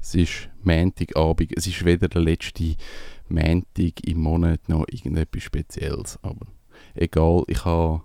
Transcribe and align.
Es 0.00 0.14
ist 0.14 0.48
Montagabend. 0.62 1.52
Es 1.56 1.66
ist 1.66 1.84
weder 1.84 2.08
der 2.08 2.22
letzte 2.22 2.74
Montag 3.28 4.06
im 4.06 4.18
Monat 4.18 4.68
noch 4.68 4.86
irgendetwas 4.88 5.42
Spezielles. 5.42 6.18
Aber 6.22 6.46
egal, 6.94 7.44
ich 7.46 7.64
habe 7.64 8.02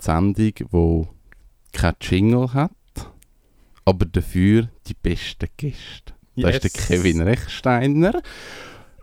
die 0.00 0.04
Sendung, 0.04 0.54
die 0.54 1.08
kein 1.72 1.94
Jingle 2.00 2.52
hat, 2.54 2.70
aber 3.84 4.06
dafür 4.06 4.68
die 4.86 4.94
besten 4.94 5.48
Gäste. 5.56 6.14
Da 6.36 6.48
ist 6.48 6.64
der 6.64 6.70
Kevin 6.70 7.20
Rechsteiner. 7.20 8.20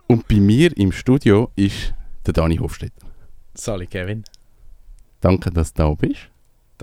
Und 0.06 0.28
bei 0.28 0.36
mir 0.36 0.76
im 0.76 0.92
Studio 0.92 1.50
ist 1.56 1.94
der 2.26 2.34
Dani 2.34 2.56
Hofstetter. 2.56 3.06
Sali 3.54 3.86
Kevin. 3.86 4.24
Danke, 5.20 5.50
dass 5.50 5.72
du 5.72 5.82
da 5.82 5.94
bist. 5.94 6.31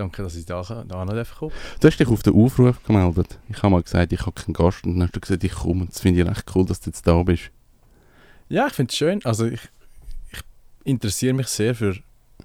Danke, 0.00 0.22
dass 0.22 0.34
ich 0.34 0.46
da, 0.46 0.62
da 0.62 1.04
noch 1.04 1.38
kommen 1.38 1.52
Du 1.78 1.86
hast 1.86 1.98
dich 1.98 2.08
auf 2.08 2.22
den 2.22 2.32
Aufruf 2.32 2.82
gemeldet. 2.84 3.38
Ich 3.50 3.58
habe 3.58 3.68
mal 3.68 3.82
gesagt, 3.82 4.14
ich 4.14 4.20
habe 4.22 4.32
keinen 4.32 4.54
Gast 4.54 4.86
und 4.86 4.94
dann 4.94 5.02
hast 5.02 5.14
du 5.14 5.20
gesagt, 5.20 5.44
ich 5.44 5.52
komme. 5.52 5.84
Das 5.84 6.00
finde 6.00 6.22
ich 6.22 6.26
recht 6.26 6.50
cool, 6.54 6.64
dass 6.64 6.80
du 6.80 6.88
jetzt 6.88 7.06
da 7.06 7.22
bist. 7.22 7.50
Ja, 8.48 8.66
ich 8.68 8.72
finde 8.72 8.90
es 8.90 8.96
schön. 8.96 9.20
Also 9.24 9.44
ich, 9.44 9.60
ich 10.32 10.40
interessiere 10.84 11.34
mich 11.34 11.48
sehr 11.48 11.74
für 11.74 11.96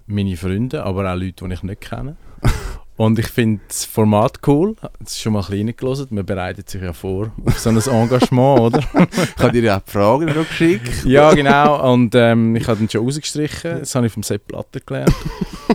meine 0.05 0.35
Freunde, 0.35 0.83
aber 0.83 1.09
auch 1.09 1.15
Leute, 1.15 1.47
die 1.47 1.53
ich 1.53 1.63
nicht 1.63 1.79
kenne. 1.79 2.17
Und 2.97 3.19
ich 3.19 3.27
finde 3.27 3.61
das 3.69 3.85
Format 3.85 4.45
cool. 4.47 4.75
Das 4.99 5.11
ist 5.11 5.21
schon 5.21 5.31
mal 5.31 5.43
klein 5.43 5.73
gelesen. 5.73 6.07
Man 6.09 6.25
bereitet 6.25 6.69
sich 6.69 6.81
ja 6.81 6.91
vor 6.91 7.31
auf 7.45 7.57
so 7.57 7.69
ein 7.69 7.77
Engagement, 7.77 8.59
oder? 8.59 8.79
ich 8.79 9.41
habe 9.41 9.51
dir 9.53 9.63
ja 9.63 9.77
auch 9.77 9.81
die 9.81 9.91
Fragen 9.91 10.25
noch 10.25 10.45
geschickt. 10.45 11.05
ja, 11.05 11.33
genau. 11.33 11.93
Und 11.93 12.15
ähm, 12.15 12.53
ich 12.57 12.67
habe 12.67 12.79
den 12.79 12.89
schon 12.89 13.05
rausgestrichen. 13.05 13.79
Das 13.79 13.95
habe 13.95 14.07
ich 14.07 14.11
vom 14.11 14.23
Sepp 14.23 14.45
Platter 14.45 14.81
gelernt. 14.81 15.15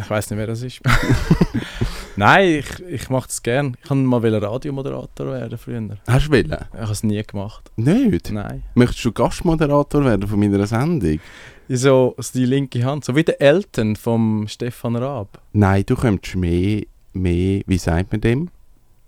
ich 0.00 0.10
weiß 0.10 0.30
nicht, 0.30 0.38
wer 0.38 0.46
das 0.46 0.62
ist. 0.62 0.80
Nein, 2.16 2.48
ich, 2.58 2.80
ich 2.86 3.10
mache 3.10 3.28
das 3.28 3.42
gerne. 3.42 3.72
Ich 3.80 3.88
kann 3.88 4.04
mal 4.04 4.22
Radiomoderator 4.22 5.32
werden 5.32 5.56
früher. 5.56 5.96
Hast 6.06 6.26
du 6.26 6.32
wollen? 6.32 6.56
Ich 6.74 6.80
habe 6.80 6.92
es 6.92 7.02
nie 7.02 7.22
gemacht. 7.22 7.70
Nicht? 7.76 8.30
Nein. 8.30 8.62
Möchtest 8.74 9.04
du 9.04 9.12
Gastmoderator 9.12 10.04
werden 10.04 10.28
von 10.28 10.38
meiner 10.38 10.66
Sendung? 10.66 11.20
So, 11.68 12.14
also 12.16 12.38
die 12.38 12.46
linke 12.46 12.84
Hand, 12.84 13.04
so 13.04 13.14
wie 13.14 13.22
der 13.22 13.40
Eltern 13.40 13.94
vom 13.96 14.46
Stefan 14.48 14.96
Raab. 14.96 15.40
Nein, 15.52 15.84
du 15.86 15.94
kommst 15.94 16.34
mehr, 16.34 16.82
mehr, 17.12 17.62
wie 17.66 17.78
sagt 17.78 18.12
man 18.12 18.20
dem? 18.20 18.50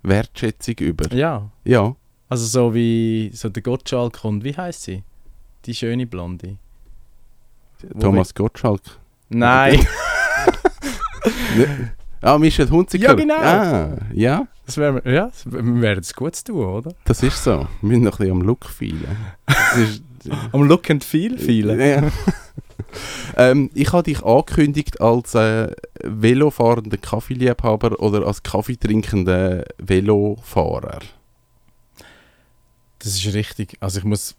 Wertschätzung 0.03 0.77
über. 0.77 1.12
Ja. 1.12 1.51
Ja. 1.64 1.97
Also 2.29 2.47
so 2.47 2.75
wie 2.75 3.31
so 3.34 3.48
der 3.48 3.62
Gottschalk 3.62 4.25
und 4.25 4.45
wie 4.45 4.56
heißt 4.56 4.84
sie? 4.84 5.03
Die 5.67 5.75
schöne 5.75 6.06
Blonde. 6.06 6.56
Thomas 8.01 8.34
Gottschalk. 8.34 8.81
Nein. 9.29 9.84
ah, 12.20 12.39
Michel 12.39 12.70
Hunziker. 12.70 13.09
Ja, 13.09 13.15
genau. 13.15 13.37
Ah, 13.37 13.97
ja. 14.12 14.47
Das 14.67 14.77
wär, 14.77 15.03
ja, 15.05 15.31
wir 15.45 15.83
werden 15.83 16.01
es 16.01 16.14
gut 16.14 16.45
tun, 16.45 16.64
oder? 16.64 16.95
Das 17.05 17.23
ist 17.23 17.42
so. 17.42 17.67
Wir 17.81 17.89
müssen 17.89 18.05
noch 18.05 18.12
ein 18.12 18.19
bisschen 18.19 18.33
am 18.33 18.42
Look 18.42 18.67
feilen. 18.67 19.17
am 20.53 20.62
Look 20.62 20.91
and 20.91 21.05
Feel 21.05 21.39
feilen? 21.39 21.81
Ja. 21.81 22.11
ähm, 23.37 23.70
ich 23.75 23.92
habe 23.92 24.05
dich 24.05 24.23
angekündigt 24.23 25.01
als 25.01 25.34
äh, 25.34 25.73
velofahrender 26.03 26.97
Kaffeeliebhaber 26.97 28.01
oder 28.01 28.27
als 28.27 28.42
kaffeetrinkender 28.42 29.64
Velofahrer. 29.79 31.01
Das 33.01 33.17
ist 33.17 33.34
richtig. 33.34 33.77
Also 33.81 33.98
ich 33.98 34.05
muss... 34.05 34.36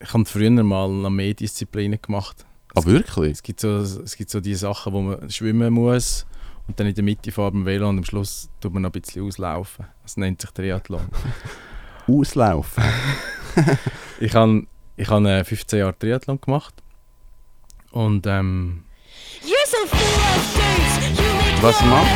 Ich 0.00 0.12
habe 0.12 0.24
früher 0.26 0.50
mal 0.50 0.90
eine 0.90 1.08
Mediendisziplinen 1.08 1.98
gemacht. 2.02 2.44
Ah, 2.74 2.84
wirklich? 2.84 3.32
Es 3.32 3.42
gibt, 3.42 3.60
so, 3.60 3.76
es 3.78 4.16
gibt 4.16 4.30
so 4.30 4.40
die 4.40 4.54
Sachen, 4.54 4.92
wo 4.92 5.00
man 5.00 5.30
schwimmen 5.30 5.72
muss 5.72 6.26
und 6.66 6.78
dann 6.78 6.86
in 6.86 6.94
der 6.94 7.04
Mitte 7.04 7.30
fährt 7.30 7.54
man 7.54 7.64
Velo 7.64 7.88
und 7.88 7.98
am 7.98 8.04
Schluss 8.04 8.48
tut 8.60 8.72
man 8.72 8.82
noch 8.82 8.90
ein 8.90 9.00
bisschen 9.00 9.24
auslaufen. 9.24 9.86
Das 10.02 10.16
nennt 10.16 10.40
sich 10.40 10.50
Triathlon. 10.50 11.02
auslaufen? 12.08 12.84
ich 14.20 14.34
habe 14.34 14.66
ich 14.96 15.08
hab 15.08 15.46
15 15.46 15.78
Jahre 15.78 15.98
Triathlon 15.98 16.40
gemacht 16.40 16.74
und 17.92 18.26
ähm... 18.26 18.84
Was 21.60 21.82
macht? 21.84 22.08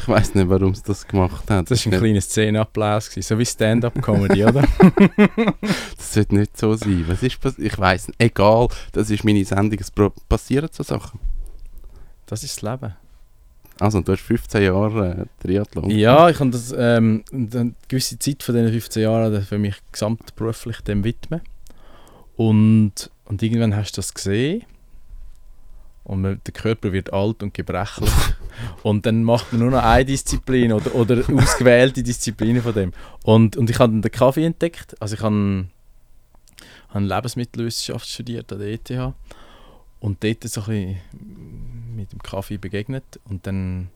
Ich 0.00 0.08
weiß 0.08 0.34
nicht, 0.34 0.48
warum 0.48 0.72
es 0.72 0.82
das 0.82 1.06
gemacht 1.06 1.50
hat. 1.50 1.70
Das 1.70 1.84
war 1.84 1.92
ein 1.92 1.98
kleiner 1.98 2.20
Szenenapplaus, 2.20 3.10
so 3.12 3.38
wie 3.38 3.44
Stand-up-Comedy, 3.44 4.44
oder? 4.44 4.62
das 5.96 6.14
sollte 6.14 6.36
nicht 6.36 6.56
so 6.56 6.74
sein. 6.74 7.04
Was 7.06 7.22
ist 7.22 7.38
Ich 7.58 7.78
weiß 7.78 8.08
nicht. 8.08 8.20
Egal, 8.20 8.68
das 8.92 9.10
ist 9.10 9.24
meine 9.24 9.44
Sendung. 9.44 9.78
Es 9.78 9.92
passieren 10.28 10.70
so 10.72 10.82
Sachen. 10.82 11.20
Das 12.26 12.42
ist 12.42 12.62
das 12.62 12.62
Leben. 12.62 12.94
Also, 13.78 14.00
du 14.00 14.12
hast 14.12 14.20
15 14.20 14.62
Jahre 14.62 15.26
äh, 15.26 15.42
Triathlon. 15.42 15.90
Ja, 15.90 16.28
ich 16.30 16.38
habe 16.40 16.50
das, 16.50 16.72
ähm, 16.76 17.24
eine 17.32 17.74
gewisse 17.88 18.18
Zeit 18.18 18.42
von 18.42 18.54
diesen 18.54 18.70
15 18.70 19.02
Jahren 19.02 19.42
für 19.42 19.58
mich 19.58 19.76
gesamtberuflich 19.92 20.80
dem 20.82 21.04
widmen. 21.04 21.40
Und, 22.36 23.10
und 23.26 23.42
irgendwann 23.42 23.76
hast 23.76 23.92
du 23.92 23.96
das 23.96 24.14
gesehen. 24.14 24.64
Und 26.10 26.22
man, 26.22 26.40
der 26.44 26.52
Körper 26.52 26.92
wird 26.92 27.12
alt 27.12 27.40
und 27.40 27.54
gebrechlich. 27.54 28.10
und 28.82 29.06
dann 29.06 29.22
macht 29.22 29.52
man 29.52 29.60
nur 29.60 29.70
noch 29.70 29.84
eine 29.84 30.04
Disziplin 30.04 30.72
oder, 30.72 30.92
oder 30.96 31.22
ausgewählte 31.36 32.02
Disziplinen 32.02 32.62
von 32.62 32.74
dem. 32.74 32.92
Und, 33.22 33.56
und 33.56 33.70
ich 33.70 33.78
habe 33.78 33.92
den 33.92 34.10
Kaffee 34.10 34.44
entdeckt. 34.44 35.00
Also 35.00 35.14
ich 35.14 35.22
habe, 35.22 35.66
habe 36.88 37.04
Lebensmittelwissenschaft 37.04 38.08
studiert 38.08 38.52
an 38.52 38.58
der 38.58 38.72
ETH. 38.72 39.14
Und 40.00 40.24
dort 40.24 40.42
so 40.42 40.62
ein 40.62 40.66
bisschen 40.66 40.98
mit 41.94 42.12
dem 42.12 42.22
Kaffee 42.24 42.56
begegnet 42.56 43.20
und 43.28 43.46
dann 43.46 43.88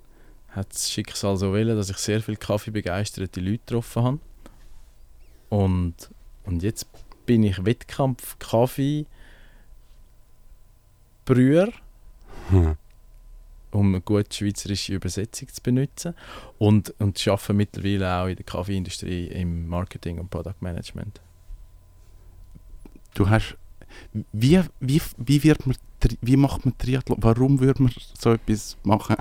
hat 0.51 0.73
das 0.73 0.93
Schicksal 0.93 1.37
so 1.37 1.51
wollen, 1.51 1.77
dass 1.77 1.91
ich 1.91 1.97
sehr 1.97 2.21
viele 2.21 2.37
Kaffeebegeisterte 2.37 3.41
Leute 3.41 3.59
getroffen 3.59 4.05
habe. 4.05 4.19
Und, 5.49 5.95
und 6.45 6.63
jetzt 6.63 6.87
bin 7.27 7.43
ich 7.43 7.65
Wettkampf 7.65 8.39
Kaffee 8.39 9.07
Brüher, 11.25 11.73
hm. 12.55 12.77
um 13.73 13.89
eine 13.89 14.01
gute 14.01 14.35
schweizerische 14.35 14.95
Übersetzung 14.95 15.49
zu 15.49 15.63
benutzen 15.63 16.15
und, 16.59 16.95
und 16.99 17.27
arbeite 17.29 17.53
mittlerweile 17.53 18.17
auch 18.17 18.27
in 18.27 18.37
der 18.37 18.45
Kaffeeindustrie 18.45 19.27
im 19.29 19.69
Marketing 19.69 20.19
und 20.19 20.31
Product 20.31 20.61
Management. 20.61 21.21
Du 23.15 23.29
hast 23.29 23.57
wie, 24.33 24.61
wie, 24.81 25.01
wie, 25.17 25.43
wird 25.43 25.67
man, 25.67 25.77
wie 26.21 26.37
macht 26.37 26.65
man 26.65 26.77
Triathlon? 26.79 27.19
Warum 27.21 27.61
würde 27.61 27.83
man 27.83 27.93
so 28.19 28.33
etwas 28.33 28.77
machen? 28.83 29.17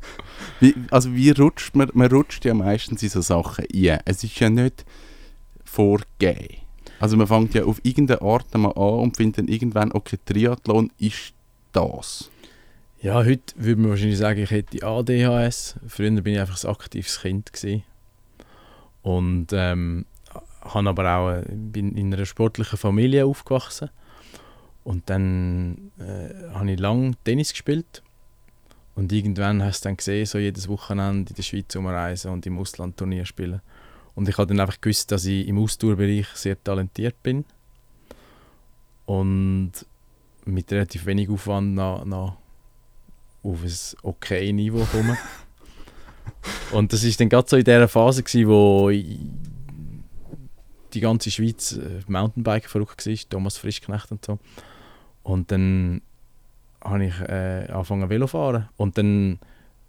wie, 0.60 0.74
also 0.90 1.14
wie 1.14 1.30
rutscht 1.30 1.74
man? 1.74 1.90
Man 1.94 2.10
rutscht 2.10 2.44
ja 2.44 2.54
meistens 2.54 3.02
in 3.02 3.08
so 3.08 3.20
Sachen 3.20 3.66
ein. 3.72 4.00
Es 4.04 4.24
ist 4.24 4.38
ja 4.38 4.50
nicht 4.50 4.84
vorgegeben. 5.64 6.62
Also 6.98 7.16
man 7.16 7.26
fängt 7.26 7.54
ja 7.54 7.64
auf 7.64 7.80
irgendeine 7.82 8.22
Art 8.22 8.54
an 8.54 8.64
und 8.64 9.16
findet 9.16 9.38
dann 9.38 9.48
irgendwann, 9.48 9.92
okay, 9.92 10.18
Triathlon 10.24 10.90
ist 10.98 11.34
das. 11.72 12.30
Ja, 13.06 13.24
heute 13.24 13.54
würde 13.54 13.80
man 13.80 13.90
wahrscheinlich 13.90 14.18
sagen, 14.18 14.40
ich 14.40 14.50
hätte 14.50 14.84
ADHS. 14.84 15.76
Früher 15.86 16.10
bin 16.10 16.34
ich 16.34 16.40
einfach 16.40 16.64
ein 16.64 16.70
aktives 16.70 17.20
Kind 17.20 17.52
gewesen. 17.52 17.84
und 19.02 19.46
ähm, 19.52 20.06
habe 20.62 20.88
aber 20.88 21.16
auch 21.16 21.42
bin 21.48 21.96
in 21.96 22.12
einer 22.12 22.26
sportlichen 22.26 22.76
Familie 22.76 23.24
aufgewachsen 23.24 23.90
und 24.82 25.08
dann 25.08 25.92
äh, 26.00 26.50
habe 26.52 26.72
ich 26.72 26.80
lange 26.80 27.12
Tennis 27.22 27.52
gespielt. 27.52 28.02
Und 28.96 29.12
irgendwann 29.12 29.62
hast 29.62 29.84
du 29.84 29.88
dann 29.88 29.98
gesehen, 29.98 30.26
so 30.26 30.38
jedes 30.38 30.68
Wochenende 30.68 31.30
in 31.30 31.36
der 31.36 31.44
Schweiz 31.44 31.76
umreisen 31.76 32.32
und 32.32 32.44
im 32.44 32.58
Ausland 32.58 32.96
Turnier 32.96 33.24
spielen. 33.24 33.60
Und 34.16 34.28
ich 34.28 34.36
habe 34.36 34.48
dann 34.48 34.58
einfach 34.58 34.80
gewusst, 34.80 35.12
dass 35.12 35.26
ich 35.26 35.46
im 35.46 35.60
Ausdauerbereich 35.60 36.26
sehr 36.34 36.60
talentiert 36.60 37.22
bin. 37.22 37.44
Und 39.04 39.70
mit 40.44 40.72
relativ 40.72 41.06
wenig 41.06 41.30
Aufwand 41.30 41.76
noch, 41.76 42.04
noch 42.04 42.38
auf 43.52 43.62
ein 43.62 43.72
okay 44.02 44.52
Niveau 44.52 44.84
komme. 44.90 45.16
und 46.72 46.92
das 46.92 47.04
war 47.04 47.12
dann 47.18 47.28
gerade 47.28 47.48
so 47.48 47.56
in 47.56 47.64
dieser 47.64 47.88
Phase, 47.88 48.22
gewesen, 48.22 48.48
wo 48.48 48.90
die 48.90 51.00
ganze 51.00 51.30
Schweiz 51.30 51.72
äh, 51.72 52.00
Mountainbike 52.08 52.68
verrückt 52.68 53.06
war, 53.06 53.14
Thomas 53.28 53.58
Frischknecht 53.58 54.10
und 54.10 54.24
so. 54.24 54.38
Und 55.22 55.52
dann 55.52 56.00
habe 56.82 57.06
ich 57.06 57.20
äh, 57.20 57.66
angefangen 57.70 58.08
Velo 58.08 58.26
fahren. 58.26 58.68
Und 58.76 58.96
dann, 58.96 59.38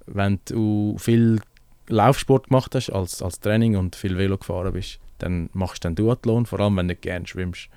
wenn 0.05 0.39
du 0.45 0.97
viel 0.97 1.39
Laufsport 1.87 2.47
gemacht 2.47 2.75
hast 2.75 2.89
als, 2.89 3.21
als 3.21 3.39
Training 3.39 3.77
und 3.77 3.95
viel 3.95 4.17
Velo 4.17 4.37
gefahren 4.37 4.73
bist, 4.73 4.99
dann 5.19 5.49
machst 5.53 5.83
du 5.83 5.87
dann 5.87 5.95
Duathlon, 5.95 6.45
vor 6.45 6.59
allem 6.59 6.77
wenn 6.77 6.87
du 6.87 6.95
gerne 6.95 7.27
schwimmst. 7.27 7.69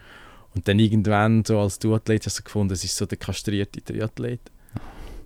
Und 0.55 0.67
dann 0.67 0.79
irgendwann 0.79 1.45
so 1.45 1.61
als 1.61 1.79
Duathlet 1.79 2.27
hast 2.27 2.41
du 2.41 2.43
gefunden, 2.43 2.73
es 2.73 2.83
ist 2.83 2.97
so 2.97 3.07
der 3.07 3.19
kastrierte 3.19 3.83
Triathlet. 3.83 4.41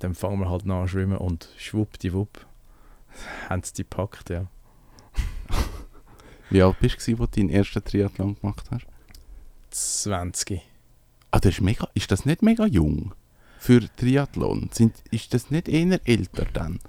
Dann 0.04 0.14
fangen 0.14 0.38
wir 0.38 0.50
halt 0.50 0.68
an 0.68 0.86
schwimmen 0.86 1.16
und 1.16 1.48
schwuppdiwupp 1.56 2.44
haben 3.48 3.62
sie 3.62 3.72
die 3.72 3.82
gepackt, 3.84 4.28
ja. 4.28 4.46
Wie 6.50 6.62
alt 6.62 6.78
bist 6.78 6.96
du, 7.06 7.12
als 7.12 7.30
du 7.30 7.40
deinen 7.40 7.48
ersten 7.48 7.82
Triathlon 7.82 8.36
gemacht 8.38 8.66
hast? 8.70 8.86
20. 9.70 10.60
Ah, 11.30 11.38
das 11.40 11.54
ist, 11.54 11.60
mega, 11.62 11.88
ist 11.94 12.12
das 12.12 12.26
nicht 12.26 12.42
mega 12.42 12.66
jung? 12.66 13.14
für 13.64 13.80
Triathlon? 13.96 14.68
Sind, 14.72 14.94
ist 15.10 15.32
das 15.32 15.50
nicht 15.50 15.70
eher 15.70 15.98
älter 16.04 16.44
dann? 16.52 16.80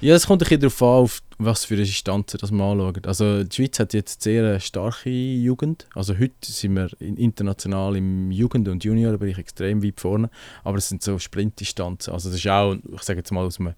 Ja, 0.00 0.16
es 0.16 0.26
kommt 0.26 0.42
ein 0.42 0.48
bisschen 0.48 0.62
darauf 0.62 0.82
an, 0.82 1.04
auf 1.04 1.22
was 1.38 1.64
für 1.64 1.74
eine 1.74 1.84
Distanzen 1.84 2.38
das 2.40 2.50
man 2.50 2.78
anschaut. 2.78 3.06
Also 3.06 3.44
die 3.44 3.54
Schweiz 3.54 3.78
hat 3.78 3.92
jetzt 3.94 4.22
sehr 4.22 4.44
eine 4.44 4.60
starke 4.60 5.10
Jugend. 5.10 5.88
Also 5.94 6.18
heute 6.18 6.32
sind 6.40 6.74
wir 6.74 6.90
international 7.00 7.96
im 7.96 8.30
Jugend- 8.30 8.68
und 8.68 8.84
Juniorbereich 8.84 9.38
extrem 9.38 9.82
weit 9.82 10.00
vorne. 10.00 10.30
Aber 10.62 10.78
es 10.78 10.88
sind 10.88 11.02
so 11.02 11.18
Sprintdistanzen. 11.18 12.12
Also 12.12 12.28
das 12.30 12.38
ist 12.38 12.48
auch, 12.48 12.74
ich 12.74 13.02
sage 13.02 13.20
jetzt 13.20 13.32
mal 13.32 13.44
aus 13.44 13.58
einem 13.58 13.74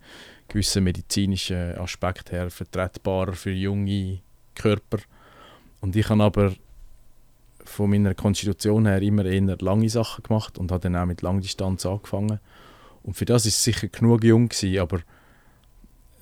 gewissen 0.48 0.84
medizinischen 0.84 1.76
Aspekt 1.78 2.32
her, 2.32 2.50
vertretbarer 2.50 3.32
für 3.32 3.52
junge 3.52 4.20
Körper. 4.54 4.98
Und 5.80 5.96
ich 5.96 6.08
habe 6.08 6.22
aber 6.22 6.52
von 7.64 7.90
meiner 7.90 8.14
Konstitution 8.14 8.86
her 8.86 9.02
immer 9.02 9.24
eher 9.24 9.56
lange 9.60 9.88
Sachen 9.88 10.22
gemacht 10.22 10.58
und 10.58 10.70
habe 10.70 10.82
dann 10.82 10.96
auch 10.96 11.06
mit 11.06 11.22
Langdistanz 11.22 11.84
angefangen. 11.84 12.38
Und 13.02 13.14
für 13.14 13.24
das 13.24 13.46
ist 13.46 13.62
sicher 13.62 13.88
genug 13.88 14.24
jung 14.24 14.48
gewesen, 14.48 14.78
aber 14.78 15.00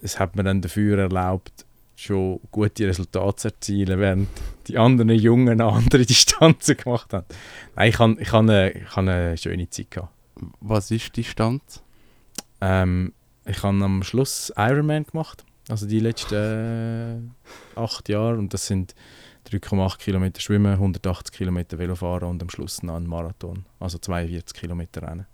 es 0.05 0.21
hat 0.21 0.37
mir 0.37 0.45
dann 0.45 0.61
dafür 0.61 0.99
erlaubt, 0.99 1.65
schon 1.97 2.41
gute 2.51 2.87
Resultate 2.87 3.37
zu 3.37 3.49
erzielen, 3.49 3.99
während 3.99 4.29
die 4.67 4.77
anderen 4.77 5.11
Jungen 5.11 5.61
andere 5.61 6.05
Distanzen 6.06 6.77
gemacht 6.77 7.12
haben. 7.12 7.25
Nein, 7.75 7.89
ich 7.89 7.99
habe 7.99 8.17
ich 8.21 8.33
hab 8.33 8.41
eine, 8.41 8.73
ich 8.73 8.97
eine 8.97 9.37
schöne 9.39 9.71
Zeit 9.71 9.91
gehabt. 9.91 10.12
Was 10.61 10.91
ist 10.91 11.17
die 11.17 11.23
Distanz? 11.23 11.83
Ähm, 12.61 13.12
ich 13.47 13.62
habe 13.62 13.83
am 13.83 14.03
Schluss 14.03 14.53
Ironman 14.56 15.05
gemacht, 15.05 15.45
also 15.69 15.87
die 15.87 16.01
letzten 16.01 17.33
äh, 17.77 17.81
acht 17.81 18.09
Jahre 18.09 18.37
und 18.37 18.53
das 18.53 18.67
sind 18.67 18.95
3,8 19.51 19.99
Kilometer 19.99 20.41
Schwimmen, 20.41 20.73
180 20.73 21.35
Kilometer 21.35 21.79
Velofahren 21.79 22.29
und 22.29 22.43
am 22.43 22.51
Schluss 22.51 22.83
noch 22.83 22.97
ein 22.97 23.06
Marathon, 23.06 23.65
also 23.81 23.99
42 23.99 24.59
Kilometer 24.59 25.03
Rennen. 25.03 25.27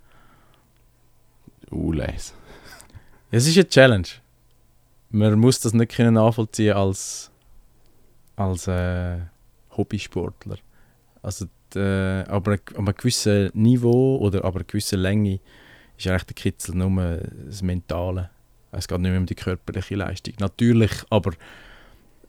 Uh. 1.73 1.95
Es 3.33 3.47
ist 3.47 3.57
eine 3.57 3.69
Challenge. 3.69 4.09
Man 5.11 5.39
muss 5.39 5.61
das 5.61 5.75
nicht 5.75 5.93
können 5.93 6.15
nachvollziehen 6.15 6.77
als, 6.77 7.31
als 8.37 8.69
äh, 8.69 9.19
Hobbysportler. 9.77 10.57
Also 11.23 11.47
die, 11.75 12.25
aber 12.29 12.55
ab 12.55 12.77
einem 12.77 12.95
gewissen 12.95 13.51
Niveau 13.55 14.19
oder 14.19 14.45
aber 14.45 14.61
einer 14.61 14.65
gewissen 14.65 15.01
Länge 15.01 15.41
ist 15.99 16.07
eigentlich 16.07 16.25
der 16.25 16.35
Kitzel 16.35 16.75
nur 16.75 17.21
das 17.47 17.63
Mentale. 17.63 18.31
Es 18.73 18.87
geht 18.89 19.01
nicht 19.01 19.11
mehr 19.11 19.21
um 19.21 19.27
die 19.27 19.35
körperliche 19.35 19.97
Leistung. 19.97 20.35
Natürlich, 20.39 20.93
aber 21.11 21.33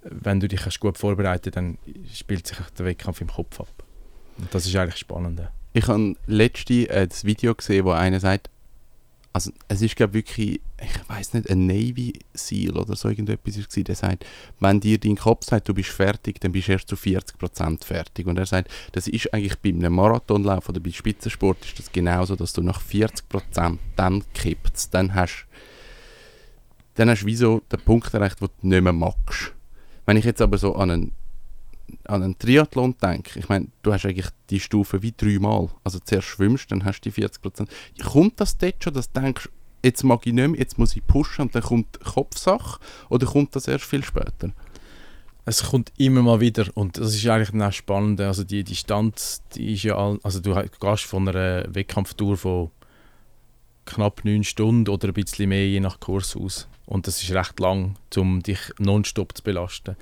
wenn 0.04 0.40
du 0.40 0.48
dich 0.48 0.80
gut 0.80 0.98
vorbereitet 0.98 1.56
dann 1.56 1.78
spielt 2.12 2.48
sich 2.48 2.58
der 2.78 2.86
Wettkampf 2.86 3.22
im 3.22 3.28
Kopf 3.28 3.60
ab. 3.60 3.84
Und 4.38 4.54
das 4.54 4.66
ist 4.66 4.76
eigentlich 4.76 4.98
spannend. 4.98 5.42
Ich 5.74 5.88
habe 5.88 6.16
letzte 6.26 6.90
äh, 6.90 7.08
das 7.08 7.24
Video 7.24 7.56
gesehen, 7.56 7.86
wo 7.86 7.92
einer 7.92 8.20
sagt, 8.20 8.50
also 9.34 9.52
es 9.68 9.82
ist 9.82 9.96
glaube 9.96 10.14
wirklich, 10.14 10.60
ich 10.82 11.10
weiß 11.10 11.34
nicht, 11.34 11.50
ein 11.50 11.66
Navy 11.66 12.14
Seal 12.34 12.76
oder 12.78 12.96
so 12.96 13.08
irgendetwas 13.08 13.56
ist 13.56 13.88
der 13.88 13.96
sagt, 13.96 14.26
wenn 14.60 14.80
dir 14.80 14.98
dein 14.98 15.16
Kopf 15.16 15.46
sagt, 15.46 15.70
du 15.70 15.74
bist 15.74 15.90
fertig, 15.90 16.42
dann 16.42 16.52
bist 16.52 16.68
du 16.68 16.74
erst 16.74 16.90
zu 16.90 16.96
40% 16.96 17.86
fertig. 17.86 18.28
Und 18.28 18.38
er 18.38 18.46
sagt, 18.46 18.70
das 18.92 19.08
ist 19.08 19.34
eigentlich 19.34 19.58
bei 19.60 19.70
einem 19.70 19.94
Marathonlauf 19.94 20.68
oder 20.68 20.82
bei 20.82 20.92
Spitzensport 20.92 21.64
ist 21.64 21.80
das 21.80 21.92
genauso, 21.92 22.36
dass 22.36 22.52
du 22.54 22.62
nach 22.62 22.82
40% 22.82 23.78
dann 23.96 24.24
kippst, 24.34 24.94
dann 24.94 25.16
hast 25.16 25.48
dann 26.96 27.10
hast 27.10 27.22
du 27.22 27.26
wie 27.26 27.36
so 27.36 27.62
den 27.72 27.80
Punkt 27.80 28.14
erreicht, 28.14 28.42
wo 28.42 28.48
du 28.48 28.68
nicht 28.68 28.82
mehr 28.82 28.92
magst. 28.92 29.54
Wenn 30.06 30.18
ich 30.18 30.26
jetzt 30.26 30.42
aber 30.42 30.58
so 30.58 30.76
an 30.76 30.92
einen, 30.92 31.12
an 32.06 32.24
einen 32.24 32.38
Triathlon 32.38 32.96
denke, 33.02 33.40
ich 33.40 33.50
meine, 33.50 33.68
du 33.84 33.94
hast 33.94 34.06
eigentlich 34.06 34.30
die 34.50 34.60
Stufe 34.60 35.02
wie 35.02 35.14
dreimal. 35.16 35.70
Also 35.84 36.00
zuerst 36.00 36.28
schwimmst, 36.28 36.72
dann 36.72 36.86
hast 36.86 37.02
du 37.02 37.10
die 37.10 37.22
40%. 37.22 37.68
Kommt 38.04 38.40
das 38.40 38.58
dort 38.58 38.84
schon, 38.84 38.94
dass 38.94 39.12
du 39.12 39.22
denkst, 39.22 39.50
jetzt 39.84 40.04
mag 40.04 40.26
ich 40.26 40.34
nicht 40.34 40.48
mehr, 40.48 40.60
jetzt 40.60 40.78
muss 40.78 40.96
ich 40.96 41.06
pushen 41.06 41.44
und 41.44 41.56
dann 41.56 41.64
kommt 41.64 42.00
Kopfsache? 42.00 42.80
Oder 43.10 43.28
kommt 43.28 43.56
das 43.56 43.68
erst 43.68 43.86
viel 43.86 44.04
später? 44.04 44.52
Es 45.46 45.64
kommt 45.64 45.92
immer 45.98 46.22
mal 46.22 46.40
wieder 46.40 46.68
und 46.76 46.98
das 46.98 47.16
ist 47.16 47.28
eigentlich 47.28 47.62
auch 47.62 47.72
spannend. 47.72 48.22
Also 48.22 48.44
die 48.44 48.64
Distanz, 48.64 49.42
die 49.56 49.74
ist 49.74 49.84
ja, 49.84 49.96
all, 49.96 50.20
also 50.24 50.40
du 50.40 50.54
gehst 50.80 51.04
von 51.04 51.28
einer 51.28 51.66
Wettkampftour 51.74 52.38
von 52.38 52.72
knapp 53.86 54.24
neun 54.24 54.44
Stunden 54.44 54.90
oder 54.90 55.08
ein 55.08 55.14
bisschen 55.14 55.50
mehr 55.50 55.68
je 55.68 55.80
nach 55.80 56.00
Kurs 56.00 56.36
aus. 56.36 56.68
Und 56.86 57.08
das 57.08 57.24
ist 57.24 57.32
recht 57.32 57.60
lang, 57.60 57.96
um 58.16 58.44
dich 58.44 58.60
nonstop 58.78 59.36
zu 59.36 59.44
belasten. 59.44 59.96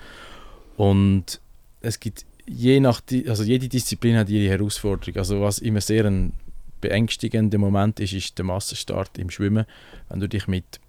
Und 0.75 1.39
es 1.81 1.99
gibt 1.99 2.25
je 2.45 2.79
nach, 2.79 3.01
also 3.27 3.43
jede 3.43 3.69
Disziplin 3.69 4.17
hat 4.17 4.29
ihre 4.29 4.49
Herausforderung. 4.49 5.17
Also 5.17 5.41
was 5.41 5.59
immer 5.59 5.81
sehr 5.81 6.05
ein 6.05 6.33
beängstigender 6.81 7.57
Moment 7.57 7.99
ist, 7.99 8.13
ist 8.13 8.37
der 8.37 8.45
Massenstart 8.45 9.17
im 9.17 9.29
Schwimmen. 9.29 9.65
Wenn 10.09 10.19
du 10.19 10.27
dich 10.27 10.47
mit 10.47 10.79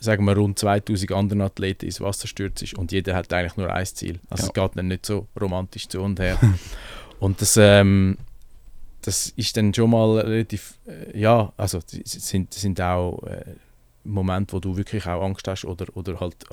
sagen 0.00 0.24
wir 0.24 0.36
rund 0.36 0.58
2000 0.58 1.12
anderen 1.12 1.40
Athleten 1.42 1.86
ins 1.86 2.00
Wasser 2.00 2.28
stürzt 2.28 2.74
und 2.74 2.92
jeder 2.92 3.14
hat 3.14 3.32
eigentlich 3.32 3.56
nur 3.56 3.72
ein 3.72 3.86
Ziel. 3.86 4.20
Also 4.28 4.44
ja. 4.44 4.48
es 4.48 4.52
geht 4.52 4.76
dann 4.76 4.88
nicht 4.88 5.06
so 5.06 5.28
romantisch 5.40 5.88
zu 5.88 6.00
und 6.00 6.20
her. 6.20 6.38
und 7.20 7.40
das, 7.40 7.56
ähm, 7.56 8.18
das 9.02 9.32
ist 9.36 9.56
dann 9.56 9.72
schon 9.72 9.90
mal 9.90 10.18
relativ, 10.18 10.78
äh, 10.86 11.18
ja, 11.18 11.52
also 11.56 11.80
sind, 11.86 12.52
sind 12.52 12.80
auch 12.80 13.22
äh, 13.22 13.54
Momente, 14.04 14.52
wo 14.54 14.60
du 14.60 14.76
wirklich 14.76 15.06
auch 15.06 15.22
Angst 15.22 15.48
hast 15.48 15.64
oder, 15.64 15.86
oder 15.96 16.20
halt 16.20 16.50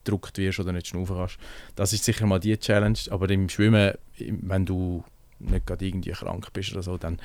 abgedruckt 0.00 0.38
wirst 0.38 0.60
oder 0.60 0.72
nicht 0.72 0.88
schnaufen 0.88 1.16
kannst. 1.16 1.38
Das 1.76 1.92
ist 1.92 2.04
sicher 2.04 2.26
mal 2.26 2.40
die 2.40 2.56
Challenge, 2.58 2.98
aber 3.10 3.28
im 3.30 3.48
Schwimmen, 3.48 3.94
wenn 4.18 4.66
du 4.66 5.04
nicht 5.40 5.66
gerade 5.66 5.86
irgendwie 5.86 6.10
krank 6.12 6.52
bist 6.52 6.72
oder 6.72 6.82
so, 6.82 6.96
dann 6.96 7.18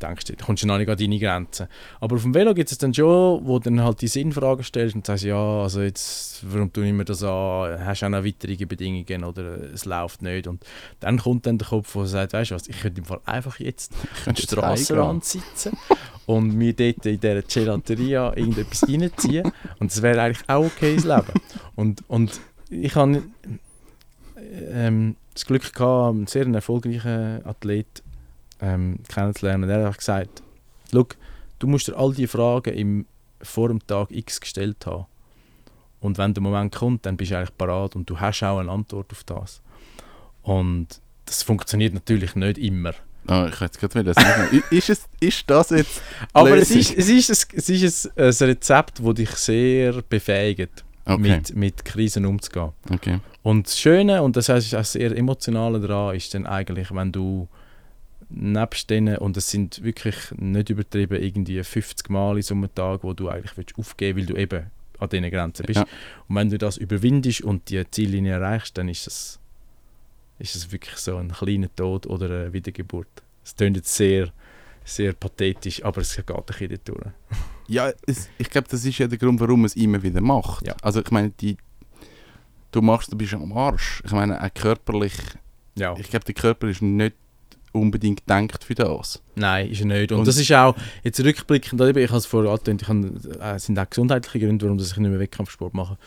denkst 0.00 0.26
du, 0.26 0.36
kommst 0.36 0.62
du 0.62 0.66
noch 0.66 0.78
nicht 0.78 0.88
an 0.88 0.96
deine 0.96 1.18
Grenzen. 1.18 1.66
Aber 2.00 2.16
auf 2.16 2.22
dem 2.22 2.34
Velo 2.34 2.54
gibt 2.54 2.70
es 2.70 2.78
dann 2.78 2.94
schon, 2.94 3.46
wo 3.46 3.58
du 3.58 3.70
dann 3.70 3.82
halt 3.82 4.00
die 4.00 4.08
Sinnfragen 4.08 4.62
stellst 4.62 4.94
und 4.94 5.06
sagst, 5.06 5.24
ja, 5.24 5.62
also 5.62 5.80
jetzt, 5.82 6.44
warum 6.48 6.72
tue 6.72 6.86
ich 6.86 6.92
mir 6.92 7.04
das 7.04 7.22
an, 7.22 7.84
hast 7.84 8.02
du 8.02 8.06
auch 8.06 8.10
noch 8.10 8.24
weitere 8.24 8.64
Bedingungen 8.66 9.24
oder 9.24 9.72
es 9.72 9.84
läuft 9.84 10.22
nicht 10.22 10.46
und 10.46 10.64
dann 11.00 11.18
kommt 11.18 11.46
dann 11.46 11.58
der 11.58 11.68
Kopf, 11.68 11.92
der 11.92 12.06
sagt, 12.06 12.32
weißt 12.32 12.50
du 12.50 12.54
was, 12.54 12.68
ich 12.68 12.80
könnte 12.80 13.00
im 13.00 13.06
Fall 13.06 13.20
einfach 13.24 13.58
jetzt 13.58 13.92
der 14.26 14.36
Strassenrand 14.36 15.24
sitzen 15.24 15.76
und 16.26 16.54
mir 16.54 16.74
dort 16.74 17.06
in 17.06 17.20
dieser 17.20 17.42
Gelateria 17.42 18.36
irgendetwas 18.36 18.88
reinziehen 18.88 19.50
und 19.78 19.90
das 19.90 20.02
wäre 20.02 20.20
eigentlich 20.20 20.48
auch 20.48 20.66
okay 20.66 20.94
ins 20.94 21.04
Leben. 21.04 21.32
Und, 21.74 22.04
und 22.08 22.40
ich 22.70 22.94
habe 22.94 23.22
ähm, 24.72 25.16
das 25.34 25.46
Glück 25.46 25.72
gehabt, 25.72 26.14
einen 26.14 26.26
sehr 26.26 26.46
erfolgreichen 26.46 27.44
Athlet 27.44 28.02
ähm, 28.60 28.98
kennenzulernen. 29.08 29.68
Er 29.68 29.86
hat 29.86 29.98
gesagt, 29.98 30.42
du 30.90 31.66
musst 31.66 31.88
dir 31.88 31.96
all 31.96 32.12
die 32.12 32.26
Fragen 32.26 32.74
im, 32.74 33.06
vor 33.42 33.68
dem 33.68 33.86
Tag 33.86 34.10
X 34.10 34.40
gestellt 34.40 34.84
haben. 34.86 35.06
Und 36.00 36.18
wenn 36.18 36.34
der 36.34 36.42
Moment 36.42 36.74
kommt, 36.74 37.06
dann 37.06 37.16
bist 37.16 37.32
du 37.32 37.36
eigentlich 37.36 37.56
parat 37.56 37.96
und 37.96 38.08
du 38.08 38.18
hast 38.20 38.42
auch 38.42 38.58
eine 38.58 38.70
Antwort 38.70 39.10
auf 39.12 39.24
das. 39.24 39.60
Und 40.42 41.00
das 41.24 41.42
funktioniert 41.42 41.94
natürlich 41.94 42.34
nicht 42.36 42.58
immer. 42.58 42.94
Oh, 43.26 43.46
ich 43.46 43.60
hätte 43.60 43.78
gerade 43.78 44.00
wieder 44.00 44.14
sagen. 44.14 44.62
ist, 44.70 44.88
es, 44.88 45.04
ist 45.20 45.44
das 45.50 45.70
jetzt. 45.70 46.00
Aber 46.32 46.56
es 46.56 46.70
ist, 46.70 46.96
es, 46.96 47.08
ist 47.08 47.30
ein, 47.30 47.58
es 47.58 47.68
ist 47.68 48.18
ein 48.18 48.48
Rezept, 48.48 49.04
das 49.04 49.14
dich 49.14 49.30
sehr 49.30 50.02
befähigt, 50.02 50.84
okay. 51.08 51.36
mit, 51.36 51.56
mit 51.56 51.84
Krisen 51.84 52.26
umzugehen. 52.26 52.72
Okay. 52.90 53.20
Und 53.42 53.66
das 53.66 53.78
Schöne, 53.78 54.22
und 54.22 54.36
das 54.36 54.48
heißt 54.48 54.74
auch 54.74 54.84
sehr 54.84 55.16
Emotionale 55.16 55.80
daran, 55.80 56.14
ist 56.14 56.34
dann 56.34 56.46
eigentlich, 56.46 56.94
wenn 56.94 57.12
du 57.12 57.48
nebst 58.30 58.90
denen, 58.90 59.18
und 59.18 59.36
es 59.36 59.50
sind 59.50 59.82
wirklich 59.82 60.16
nicht 60.36 60.70
übertrieben, 60.70 61.22
irgendwie 61.22 61.62
50 61.62 62.10
Mal 62.10 62.36
in 62.36 62.42
so 62.42 62.54
einem 62.54 62.72
Tag, 62.74 63.02
wo 63.02 63.14
du 63.14 63.28
eigentlich 63.28 63.56
willst 63.56 63.78
aufgeben 63.78 64.18
willst, 64.18 64.30
weil 64.30 64.36
du 64.36 64.42
eben 64.42 64.70
an 64.98 65.08
diesen 65.08 65.30
Grenzen 65.30 65.66
bist. 65.66 65.80
Ja. 65.80 65.86
Und 66.28 66.36
wenn 66.36 66.50
du 66.50 66.58
das 66.58 66.76
überwindest 66.76 67.42
und 67.42 67.70
die 67.70 67.82
Ziellinie 67.90 68.32
erreichst, 68.32 68.76
dann 68.76 68.88
ist 68.88 69.06
es, 69.06 69.38
ist 70.38 70.56
es 70.56 70.72
wirklich 70.72 70.96
so 70.96 71.16
ein 71.16 71.32
kleiner 71.32 71.74
Tod 71.74 72.06
oder 72.06 72.26
eine 72.26 72.52
Wiedergeburt. 72.52 73.08
Es 73.44 73.56
klingt 73.56 73.76
jetzt 73.76 73.94
sehr, 73.94 74.30
sehr 74.88 75.12
pathetisch, 75.12 75.84
aber 75.84 76.00
es 76.00 76.16
geht 76.16 76.30
ein 76.30 76.42
bisschen 76.44 76.78
durch. 76.84 77.06
Ja, 77.68 77.92
es, 78.06 78.28
ich 78.38 78.48
glaube, 78.48 78.68
das 78.70 78.84
ist 78.84 78.98
ja 78.98 79.06
der 79.06 79.18
Grund, 79.18 79.40
warum 79.40 79.60
man 79.60 79.66
es 79.66 79.76
immer 79.76 80.02
wieder 80.02 80.20
macht. 80.20 80.66
Ja. 80.66 80.74
Also 80.82 81.00
ich 81.00 81.10
meine, 81.10 81.30
die, 81.30 81.56
du 82.72 82.80
machst, 82.80 83.12
du 83.12 83.16
bist 83.16 83.34
am 83.34 83.52
Arsch. 83.52 84.02
Ich 84.04 84.12
meine, 84.12 84.42
auch 84.42 84.54
körperlich, 84.54 85.12
ja. 85.76 85.94
ich 85.98 86.08
glaube, 86.08 86.24
der 86.24 86.34
Körper 86.34 86.68
ist 86.68 86.80
nicht 86.80 87.14
unbedingt 87.72 88.28
denkt 88.28 88.64
für 88.64 88.74
das. 88.74 89.22
Nein, 89.34 89.70
ist 89.70 89.80
er 89.80 89.86
nicht. 89.86 90.12
Und, 90.12 90.20
und 90.20 90.28
das 90.28 90.38
ist 90.38 90.50
auch, 90.52 90.74
jetzt 91.02 91.20
rückblickend, 91.20 91.80
ich 91.80 92.08
habe 92.08 92.18
es 92.18 92.26
vorher 92.26 92.50
angetönt, 92.50 92.82
ich 92.82 92.88
habe, 92.88 93.12
äh, 93.40 93.58
sind 93.58 93.78
auch 93.78 93.88
gesundheitliche 93.88 94.46
Gründe, 94.46 94.64
warum 94.64 94.78
ich 94.78 94.96
nicht 94.96 95.10
mehr 95.10 95.18
Wettkampfsport 95.20 95.74
mache. 95.74 95.98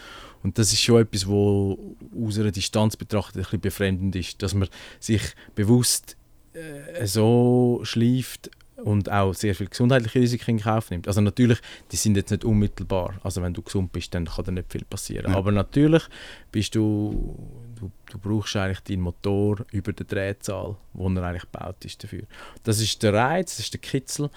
Und 0.44 0.58
das 0.58 0.74
ist 0.74 0.82
schon 0.82 1.02
etwas, 1.02 1.28
wo 1.28 1.96
aus 2.26 2.40
einer 2.40 2.52
Distanz 2.52 2.98
betrachtet 2.98 3.38
ein 3.38 3.44
bisschen 3.44 3.62
befremdend 3.62 4.16
ist, 4.16 4.42
dass 4.42 4.56
man 4.56 4.68
sich 5.00 5.22
bewusst 5.54 6.18
äh, 6.54 7.06
so 7.06 7.82
schleift 7.84 8.50
und 8.84 9.12
auch 9.12 9.34
sehr 9.34 9.56
viele 9.56 9.70
gesundheitliche 9.70 10.20
Risiken 10.20 10.52
in 10.52 10.60
Kauf 10.60 10.90
nimmt. 10.90 11.08
Also 11.08 11.22
natürlich, 11.22 11.60
die 11.92 11.96
sind 11.96 12.16
jetzt 12.18 12.32
nicht 12.32 12.44
unmittelbar. 12.44 13.14
Also 13.24 13.42
wenn 13.42 13.54
du 13.54 13.62
gesund 13.62 13.92
bist, 13.92 14.14
dann 14.14 14.26
kann 14.26 14.46
da 14.46 14.52
nicht 14.52 14.72
viel 14.72 14.86
passieren. 14.86 15.32
Ja. 15.32 15.38
Aber 15.38 15.52
natürlich 15.52 16.04
bist 16.52 16.76
du, 16.76 17.36
du, 17.80 17.92
du 18.10 18.18
brauchst 18.18 18.56
eigentlich 18.56 18.82
deinen 18.82 19.02
Motor 19.02 19.66
über 19.72 19.94
der 19.94 20.06
Drehzahl, 20.06 20.76
wo 20.94 21.10
er 21.10 21.24
eigentlich 21.24 21.50
gebaut 21.52 21.84
ist 21.86 22.04
dafür. 22.04 22.24
Das 22.64 22.80
ist 22.80 23.02
der 23.04 23.14
Reiz, 23.14 23.58
das 23.58 23.66
ist 23.66 23.74
der 23.74 23.82
Kitzel. 23.82 24.30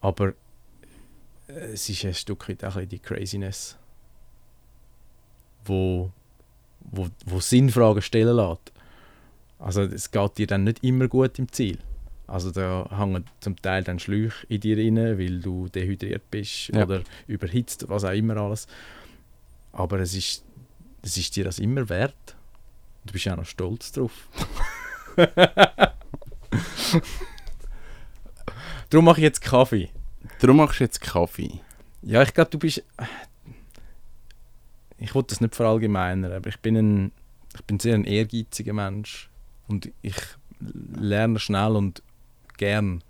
Aber 0.00 0.34
äh, 1.48 1.72
es 1.72 1.88
ist 1.88 2.04
ein 2.04 2.14
Stück 2.14 2.48
weit 2.48 2.64
auch 2.64 2.76
ein 2.76 2.88
bisschen 2.88 2.88
die 2.88 2.98
Craziness, 2.98 3.76
wo, 5.64 6.10
wo, 6.80 7.08
wo 7.26 7.40
Sinnfragen 7.40 8.02
stellen 8.02 8.36
lässt. 8.36 8.72
Also 9.58 9.82
es 9.82 10.10
geht 10.10 10.38
dir 10.38 10.46
dann 10.46 10.64
nicht 10.64 10.82
immer 10.82 11.06
gut 11.06 11.38
im 11.38 11.50
Ziel. 11.52 11.78
Also 12.32 12.50
da 12.50 12.88
hängen 12.90 13.26
zum 13.40 13.56
Teil 13.60 13.84
dann 13.84 13.98
Schläuche 13.98 14.46
in 14.48 14.60
dir 14.62 14.78
rein, 14.78 14.96
weil 15.18 15.40
du 15.40 15.68
dehydriert 15.68 16.30
bist 16.30 16.68
Ja. 16.68 16.84
oder 16.84 17.02
überhitzt, 17.26 17.84
was 17.90 18.04
auch 18.04 18.12
immer 18.12 18.38
alles. 18.38 18.66
Aber 19.72 20.00
es 20.00 20.14
ist, 20.14 20.42
es 21.02 21.18
ist 21.18 21.36
dir 21.36 21.44
das 21.44 21.58
immer 21.58 21.86
wert. 21.90 22.14
Du 23.04 23.12
bist 23.12 23.26
ja 23.26 23.34
auch 23.34 23.36
noch 23.36 23.44
stolz 23.44 23.92
drauf. 23.92 24.28
Darum 28.90 29.04
mache 29.04 29.18
ich 29.20 29.24
jetzt 29.24 29.42
Kaffee. 29.42 29.90
Darum 30.40 30.56
machst 30.58 30.80
du 30.80 30.84
jetzt 30.84 31.00
Kaffee. 31.00 31.60
Ja, 32.02 32.22
ich 32.22 32.32
glaube, 32.34 32.50
du 32.50 32.58
bist. 32.58 32.82
Ich 34.98 35.14
wollte 35.14 35.28
das 35.34 35.40
nicht 35.42 35.54
verallgemeinern, 35.54 36.32
aber 36.32 36.48
ich 36.48 36.60
bin 36.60 36.76
ein, 36.76 37.12
ich 37.54 37.64
bin 37.64 37.78
sehr 37.80 37.94
ein 37.94 38.04
ehrgeiziger 38.04 38.72
Mensch 38.72 39.28
und 39.68 39.90
ich 40.00 40.14
lerne 40.60 41.38
schnell 41.38 41.76
und 41.76 42.02
gern. 42.62 43.02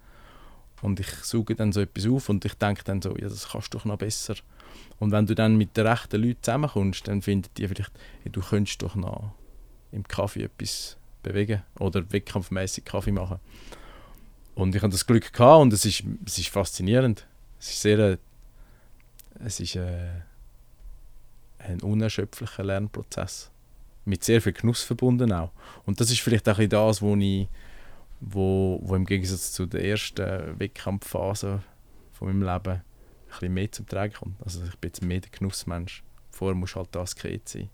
Und 0.80 0.98
ich 0.98 1.10
suche 1.22 1.54
dann 1.54 1.72
so 1.72 1.80
etwas 1.80 2.06
auf 2.06 2.28
und 2.30 2.44
ich 2.44 2.54
denke 2.54 2.82
dann 2.84 3.02
so, 3.02 3.10
ja, 3.16 3.28
das 3.28 3.50
kannst 3.50 3.72
du 3.72 3.78
doch 3.78 3.84
noch 3.84 3.98
besser. 3.98 4.34
Und 4.98 5.12
wenn 5.12 5.26
du 5.26 5.34
dann 5.34 5.56
mit 5.56 5.76
den 5.76 5.86
rechten 5.86 6.22
Leuten 6.22 6.42
zusammenkommst, 6.42 7.06
dann 7.06 7.20
findet 7.20 7.58
die 7.58 7.68
vielleicht, 7.68 7.92
ja, 8.24 8.32
du 8.32 8.40
könntest 8.40 8.82
doch 8.82 8.94
noch 8.94 9.34
im 9.92 10.08
Kaffee 10.08 10.44
etwas 10.44 10.96
bewegen 11.22 11.62
oder 11.78 12.10
wettkampfmäßig 12.10 12.84
Kaffee 12.84 13.12
machen. 13.12 13.38
Und 14.54 14.74
ich 14.74 14.82
habe 14.82 14.90
das 14.90 15.06
Glück 15.06 15.32
gehabt 15.32 15.62
und 15.62 15.72
es 15.72 15.84
ist, 15.84 16.02
es 16.26 16.38
ist 16.38 16.48
faszinierend. 16.48 17.26
Es 17.60 17.70
ist 17.70 17.82
sehr, 17.82 18.18
es 19.44 19.60
ist 19.60 19.76
äh, 19.76 20.10
ein 21.58 21.80
unerschöpflicher 21.82 22.64
Lernprozess. 22.64 23.50
Mit 24.04 24.24
sehr 24.24 24.40
viel 24.40 24.52
Genuss 24.52 24.82
verbunden 24.82 25.32
auch. 25.32 25.52
Und 25.84 26.00
das 26.00 26.10
ist 26.10 26.20
vielleicht 26.20 26.48
auch 26.48 26.58
ein 26.58 26.68
das, 26.68 27.02
wo 27.02 27.14
ich, 27.16 27.48
wo, 28.22 28.80
wo 28.82 28.94
im 28.94 29.04
Gegensatz 29.04 29.52
zu 29.52 29.66
der 29.66 29.84
ersten 29.84 30.58
Wettkampfphase 30.58 31.62
von 32.12 32.28
meinem 32.28 32.42
Leben 32.42 32.74
ein 32.74 32.82
bisschen 33.28 33.54
mehr 33.54 33.72
zum 33.72 33.86
Tragen 33.86 34.14
kommt. 34.14 34.42
Also 34.42 34.62
ich 34.64 34.76
bin 34.78 34.88
jetzt 34.88 35.02
mehr 35.02 35.20
der 35.20 35.30
Genussmensch. 35.30 36.02
Vorher 36.30 36.54
musst 36.54 36.74
du 36.74 36.78
halt 36.78 36.88
das 36.92 37.02
Asket 37.02 37.48
sein. 37.48 37.68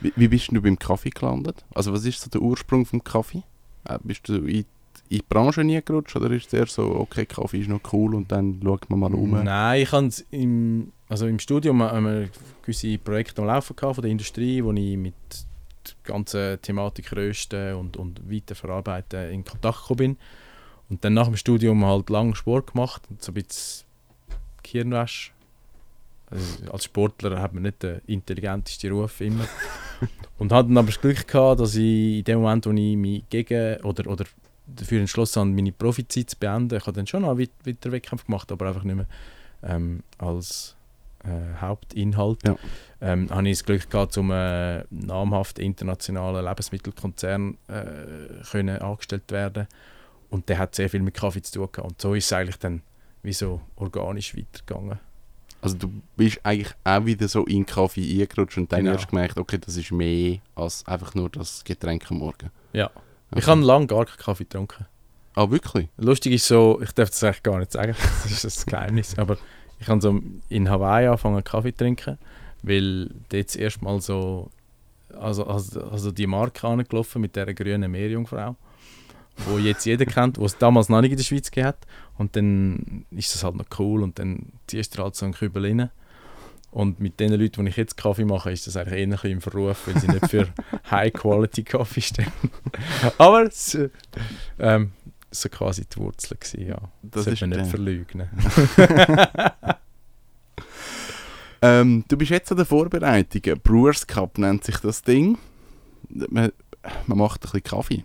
Wie, 0.00 0.12
wie 0.16 0.28
bist 0.28 0.52
du 0.52 0.60
beim 0.60 0.78
Kaffee 0.78 1.10
gelandet? 1.10 1.64
Also 1.74 1.92
was 1.92 2.04
ist 2.04 2.20
so 2.20 2.30
der 2.30 2.42
Ursprung 2.42 2.84
vom 2.84 3.02
Kaffee? 3.02 3.42
Äh, 3.84 3.98
bist 4.02 4.28
du 4.28 4.34
in, 4.34 4.64
in 5.08 5.18
die 5.18 5.22
Branche 5.28 5.64
nie 5.64 5.80
gerutscht 5.82 6.14
oder 6.16 6.30
ist 6.30 6.48
es 6.48 6.52
eher 6.52 6.66
so, 6.66 6.94
okay, 6.94 7.24
Kaffee 7.26 7.60
ist 7.60 7.68
noch 7.68 7.80
cool 7.92 8.14
und 8.14 8.30
dann 8.30 8.60
schaut 8.62 8.88
man 8.90 9.00
mal 9.00 9.14
um? 9.14 9.30
Nein, 9.42 9.82
ich 9.82 9.92
habe 9.92 10.10
im, 10.30 10.92
also 11.08 11.26
im 11.26 11.38
Studium 11.38 11.82
haben 11.82 12.04
wir 12.04 12.28
gewisse 12.62 12.98
Projekte 12.98 13.42
am 13.42 13.48
Laufen 13.48 13.76
gehabt 13.76 13.96
von 13.96 14.02
der 14.02 14.10
Industrie, 14.10 14.62
wo 14.62 14.72
ich 14.72 14.96
mit 14.96 15.14
der 15.86 15.94
ganzen 16.14 16.60
Thematik 16.62 17.12
Rösten 17.12 17.74
und, 17.74 17.96
und 17.96 18.20
Weiterverarbeiten 18.30 19.30
in 19.30 19.44
Kontakt 19.44 19.82
gekommen 19.82 19.98
bin. 19.98 20.16
Und 20.88 21.04
dann 21.04 21.14
nach 21.14 21.26
dem 21.26 21.36
Studium 21.36 21.84
halt 21.84 22.10
lange 22.10 22.34
Sport 22.34 22.72
gemacht 22.72 23.02
und 23.08 23.22
so 23.22 23.32
ein 23.32 23.34
bisschen 23.34 23.86
Hirnwäsche. 24.66 25.32
Also 26.30 26.72
als 26.72 26.84
Sportler 26.84 27.40
hat 27.40 27.52
man 27.52 27.64
nicht 27.64 27.82
den 27.82 28.00
intelligentesten 28.06 28.92
Ruf 28.92 29.20
immer. 29.20 29.46
und 30.38 30.52
hatte 30.52 30.68
dann 30.68 30.78
aber 30.78 30.86
das 30.86 31.00
Glück 31.00 31.26
gehabt, 31.26 31.60
dass 31.60 31.74
ich 31.74 32.18
in 32.18 32.24
dem 32.24 32.40
Moment, 32.40 32.66
wo 32.66 32.70
ich 32.70 32.96
mich 32.96 33.24
gegen 33.28 33.80
oder, 33.82 34.10
oder 34.10 34.24
dafür 34.66 35.00
entschlossen 35.00 35.40
habe, 35.40 35.50
meine 35.50 35.72
Profizeit 35.72 36.30
zu 36.30 36.36
beenden, 36.38 36.76
ich 36.76 36.86
habe 36.86 36.92
dann 36.96 37.06
schon 37.06 37.22
noch 37.22 37.38
weit- 37.38 37.50
weiter 37.64 37.92
Wettkampf 37.92 38.24
gemacht, 38.24 38.50
aber 38.50 38.68
einfach 38.68 38.84
nicht 38.84 38.96
mehr 38.96 39.06
ähm, 39.62 40.02
als 40.18 40.74
äh, 41.24 41.60
Hauptinhalt. 41.60 42.40
Ja. 42.46 42.56
Ähm, 43.00 43.28
habe 43.30 43.48
ich 43.48 43.58
das 43.58 43.64
Glück 43.64 43.90
gehabt, 43.90 44.12
zum 44.12 44.30
äh, 44.30 44.84
namhaften 44.90 45.64
internationalen 45.64 46.44
Lebensmittelkonzern 46.44 47.58
äh, 47.68 48.42
können 48.50 48.78
angestellt 48.78 49.30
werden 49.32 49.66
und 50.30 50.48
der 50.48 50.58
hat 50.58 50.74
sehr 50.74 50.88
viel 50.88 51.02
mit 51.02 51.14
Kaffee 51.14 51.42
zu 51.42 51.52
tun 51.52 51.68
gehabt. 51.72 51.90
Und 51.92 52.00
so 52.00 52.14
ist 52.14 52.26
es 52.26 52.32
eigentlich 52.32 52.58
dann 52.58 52.82
wie 53.22 53.32
so 53.32 53.60
organisch 53.76 54.36
weitergegangen. 54.36 54.98
Also 55.60 55.76
du 55.76 55.92
bist 56.16 56.40
eigentlich 56.42 56.74
auch 56.82 57.04
wieder 57.04 57.28
so 57.28 57.44
in 57.44 57.64
Kaffee 57.64 58.20
eingerutscht 58.22 58.58
und 58.58 58.72
dann 58.72 58.80
Genau. 58.80 58.92
erst 58.92 59.08
gemerkt, 59.08 59.38
okay, 59.38 59.58
das 59.58 59.76
ist 59.76 59.92
mehr 59.92 60.38
als 60.56 60.84
einfach 60.86 61.14
nur 61.14 61.30
das 61.30 61.62
Getränk 61.62 62.10
am 62.10 62.18
Morgen. 62.18 62.50
Ja. 62.72 62.86
Okay. 63.30 63.38
Ich 63.40 63.46
habe 63.46 63.60
lange 63.60 63.86
gar 63.86 64.04
keinen 64.06 64.16
Kaffee 64.18 64.44
getrunken. 64.44 64.86
Ah, 65.34 65.48
wirklich? 65.50 65.88
Lustig 65.96 66.34
ist 66.34 66.46
so, 66.46 66.80
ich 66.82 66.92
darf 66.92 67.10
das 67.10 67.22
eigentlich 67.24 67.42
gar 67.44 67.58
nicht 67.58 67.72
sagen, 67.72 67.94
das 68.24 68.32
ist 68.32 68.44
das 68.44 68.66
Geheimnis, 68.66 69.16
aber 69.18 69.38
ich 69.82 69.88
habe 69.88 70.00
so 70.00 70.20
in 70.48 70.70
Hawaii 70.70 71.06
angefangen 71.06 71.42
Kaffee 71.44 71.72
zu 71.72 71.78
trinken, 71.78 72.18
weil 72.62 73.10
dort 73.28 73.48
das 73.48 73.56
erste 73.56 73.84
Mal 73.84 74.00
so, 74.00 74.50
also, 75.18 75.44
also, 75.44 75.82
also 75.82 76.12
die 76.12 76.26
Marke 76.26 76.66
angelaufen 76.66 77.20
mit 77.20 77.36
der 77.36 77.52
grünen 77.52 77.90
Meerjungfrau, 77.90 78.56
wo 79.36 79.58
jetzt 79.58 79.84
jeder 79.84 80.06
kennt, 80.06 80.38
wo 80.38 80.46
es 80.46 80.56
damals 80.56 80.88
noch 80.88 81.00
nicht 81.00 81.10
in 81.10 81.16
der 81.16 81.24
Schweiz 81.24 81.50
hat 81.56 81.78
und 82.16 82.36
dann 82.36 83.04
ist 83.10 83.34
das 83.34 83.44
halt 83.44 83.56
noch 83.56 83.66
cool 83.78 84.02
und 84.02 84.18
dann 84.18 84.52
ziehst 84.66 84.96
du 84.96 85.02
halt 85.02 85.16
so 85.16 85.26
einen 85.26 85.34
Kübel 85.34 85.66
rein 85.66 85.90
und 86.70 87.00
mit 87.00 87.20
den 87.20 87.32
Leuten, 87.32 87.64
die 87.64 87.70
ich 87.70 87.76
jetzt 87.76 87.96
Kaffee 87.96 88.24
mache, 88.24 88.50
ist 88.50 88.66
das 88.66 88.76
eigentlich 88.76 89.10
bisschen 89.10 89.30
im 89.32 89.40
Verruf, 89.40 89.86
weil 89.86 90.00
sie 90.00 90.06
nicht 90.06 90.28
für 90.28 90.48
High-Quality-Kaffee 90.90 92.00
stehen. 92.00 92.32
aber 93.18 93.42
es, 93.42 93.74
äh, 93.74 93.90
ähm, 94.58 94.92
so 95.32 95.48
quasi 95.48 95.84
die 95.86 95.96
Wurzel 95.96 96.36
gewesen, 96.36 96.68
ja. 96.68 96.78
Das 97.02 97.24
Das 97.24 97.34
ist 97.34 97.40
man 97.40 97.50
nicht 97.50 97.66
verleugnen. 97.66 98.28
Ähm, 101.62 102.04
du 102.08 102.16
bist 102.16 102.32
jetzt 102.32 102.50
an 102.50 102.56
der 102.56 102.66
Vorbereitung. 102.66 103.40
Brewers 103.62 104.04
Cup 104.04 104.36
nennt 104.36 104.64
sich 104.64 104.78
das 104.78 105.00
Ding. 105.02 105.38
Man, 106.08 106.50
man 107.06 107.18
macht 107.18 107.40
ein 107.40 107.42
bisschen 107.42 107.62
Kaffee. 107.62 108.04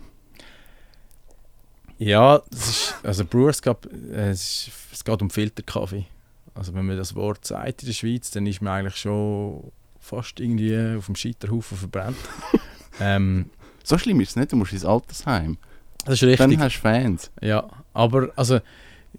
Ja, 1.98 2.36
ist, 2.52 2.96
also 3.02 3.26
Brewers 3.26 3.60
Cup, 3.60 3.88
äh, 4.12 4.30
es, 4.30 4.68
ist, 4.68 4.72
es 4.94 5.04
geht 5.04 5.22
um 5.24 5.32
Filterkaffee. 5.32 6.06
Also 6.54 6.76
wenn 6.76 6.86
man 6.86 6.98
das 6.98 7.16
Wort 7.16 7.46
sagt 7.46 7.82
in 7.82 7.88
der 7.88 7.94
Schweiz, 7.94 8.30
dann 8.30 8.46
ist 8.46 8.62
man 8.62 8.74
eigentlich 8.74 8.98
schon 8.98 9.72
fast 10.00 10.40
irgendwie 10.40 10.96
auf 10.96 11.08
dem 11.08 11.16
Scheiterhaufen 11.16 11.78
verbrannt. 11.78 12.18
ähm, 13.00 13.50
So 13.84 13.98
schlimm 13.98 14.22
ist 14.22 14.30
es 14.30 14.36
nicht, 14.36 14.52
du 14.52 14.56
musst 14.56 14.74
ins 14.74 14.86
Altersheim. 14.86 15.58
Das 16.06 16.16
ist 16.16 16.24
richtig. 16.24 16.38
Dann 16.38 16.60
hast 16.60 16.76
du 16.76 16.82
Fans. 16.82 17.32
Ja, 17.42 17.68
aber 17.94 18.30
also 18.36 18.60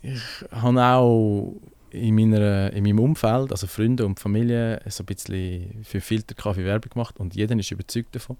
ich 0.03 0.21
habe 0.51 0.83
auch 0.83 1.57
in, 1.91 2.15
meiner, 2.15 2.73
in 2.73 2.85
meinem 2.85 2.99
Umfeld, 3.01 3.51
also 3.51 3.67
Freunde 3.67 4.07
und 4.07 4.21
Familie, 4.21 4.81
so 4.89 5.03
ein 5.03 5.07
bisschen 5.07 5.85
für 5.85 6.01
Filterkaffee 6.01 6.65
Werbung 6.65 6.91
gemacht 6.91 7.19
und 7.19 7.35
jeder 7.35 7.59
ist 7.59 7.71
überzeugt 7.71 8.15
davon. 8.15 8.37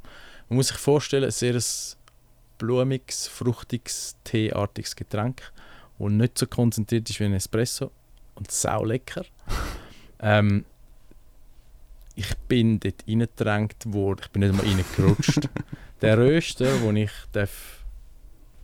Man 0.49 0.57
muss 0.57 0.69
sich 0.69 0.77
vorstellen, 0.77 1.25
ein 1.25 1.31
sehr 1.31 1.55
ein 1.55 1.63
blumiges, 2.59 3.29
fruchtiges, 3.29 4.17
teeartiges 4.25 4.97
Getränk, 4.97 5.53
das 5.99 6.11
nicht 6.11 6.39
so 6.39 6.47
konzentriert 6.47 7.09
ist 7.09 7.21
wie 7.21 7.25
ein 7.25 7.35
Espresso 7.35 7.91
und 8.35 8.51
sau 8.51 8.85
lecker. 8.85 9.25
ähm, 10.21 10.65
ich 12.15 12.37
bin 12.49 12.81
dort 12.81 13.05
reingedrängt 13.07 13.93
worden, 13.93 14.21
ich 14.25 14.31
bin 14.31 14.43
nicht 14.43 14.55
mal 14.55 14.67
reingerutscht. 14.67 15.49
Der 16.01 16.17
Röster, 16.17 16.81
wo 16.83 16.93
ich 16.93 17.11
darf 17.33 17.78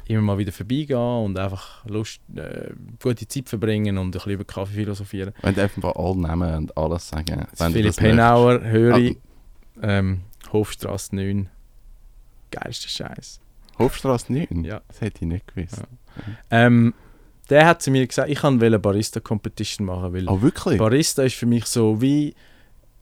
immer 0.07 0.21
mal 0.23 0.39
wieder 0.39 0.53
vorbeigehen 0.53 0.99
und 1.25 1.39
einfach 1.39 1.85
Lust, 1.87 2.21
äh, 2.37 2.71
gute 3.03 3.27
Zeit 3.27 3.49
verbringen 3.49 3.97
und 3.99 4.09
ein 4.09 4.11
bisschen 4.11 4.33
über 4.33 4.45
Kaffee 4.45 4.75
philosophieren. 4.75 5.33
Wenn 5.43 5.55
du 5.55 5.63
einfach 5.63 5.95
alle 5.97 6.17
nehmen 6.17 6.55
und 6.57 6.77
alles 6.77 7.09
sagen. 7.09 7.47
Wenn 7.57 7.73
Philipp. 7.73 8.01
Henauer 8.01 8.61
höre 8.63 8.99
ich, 8.99 9.17
Ah, 9.81 9.89
ähm, 9.99 10.21
Hofstrasse 10.53 11.17
9. 11.17 11.49
Geilster 12.51 12.89
Scheiß. 12.89 13.41
Hofstrasse 13.79 14.33
9? 14.33 14.63
Ja. 14.65 14.83
Das 14.89 15.01
hätte 15.01 15.23
ich 15.23 15.27
nicht 15.29 15.49
gewusst. 15.53 15.83
Ähm, 16.51 16.95
der 17.51 17.67
hat 17.67 17.83
zu 17.83 17.91
mir 17.91 18.07
gesagt, 18.07 18.31
ich 18.31 18.39
kann 18.39 18.63
eine 18.63 18.79
Barista-Competition 18.79 19.87
machen, 19.87 20.13
weil 20.15 20.29
Oh, 20.29 20.41
wirklich? 20.41 20.79
Barista 20.79 21.25
ist 21.25 21.35
für 21.35 21.47
mich 21.47 21.67
so 21.67 22.01
wie 22.01 22.35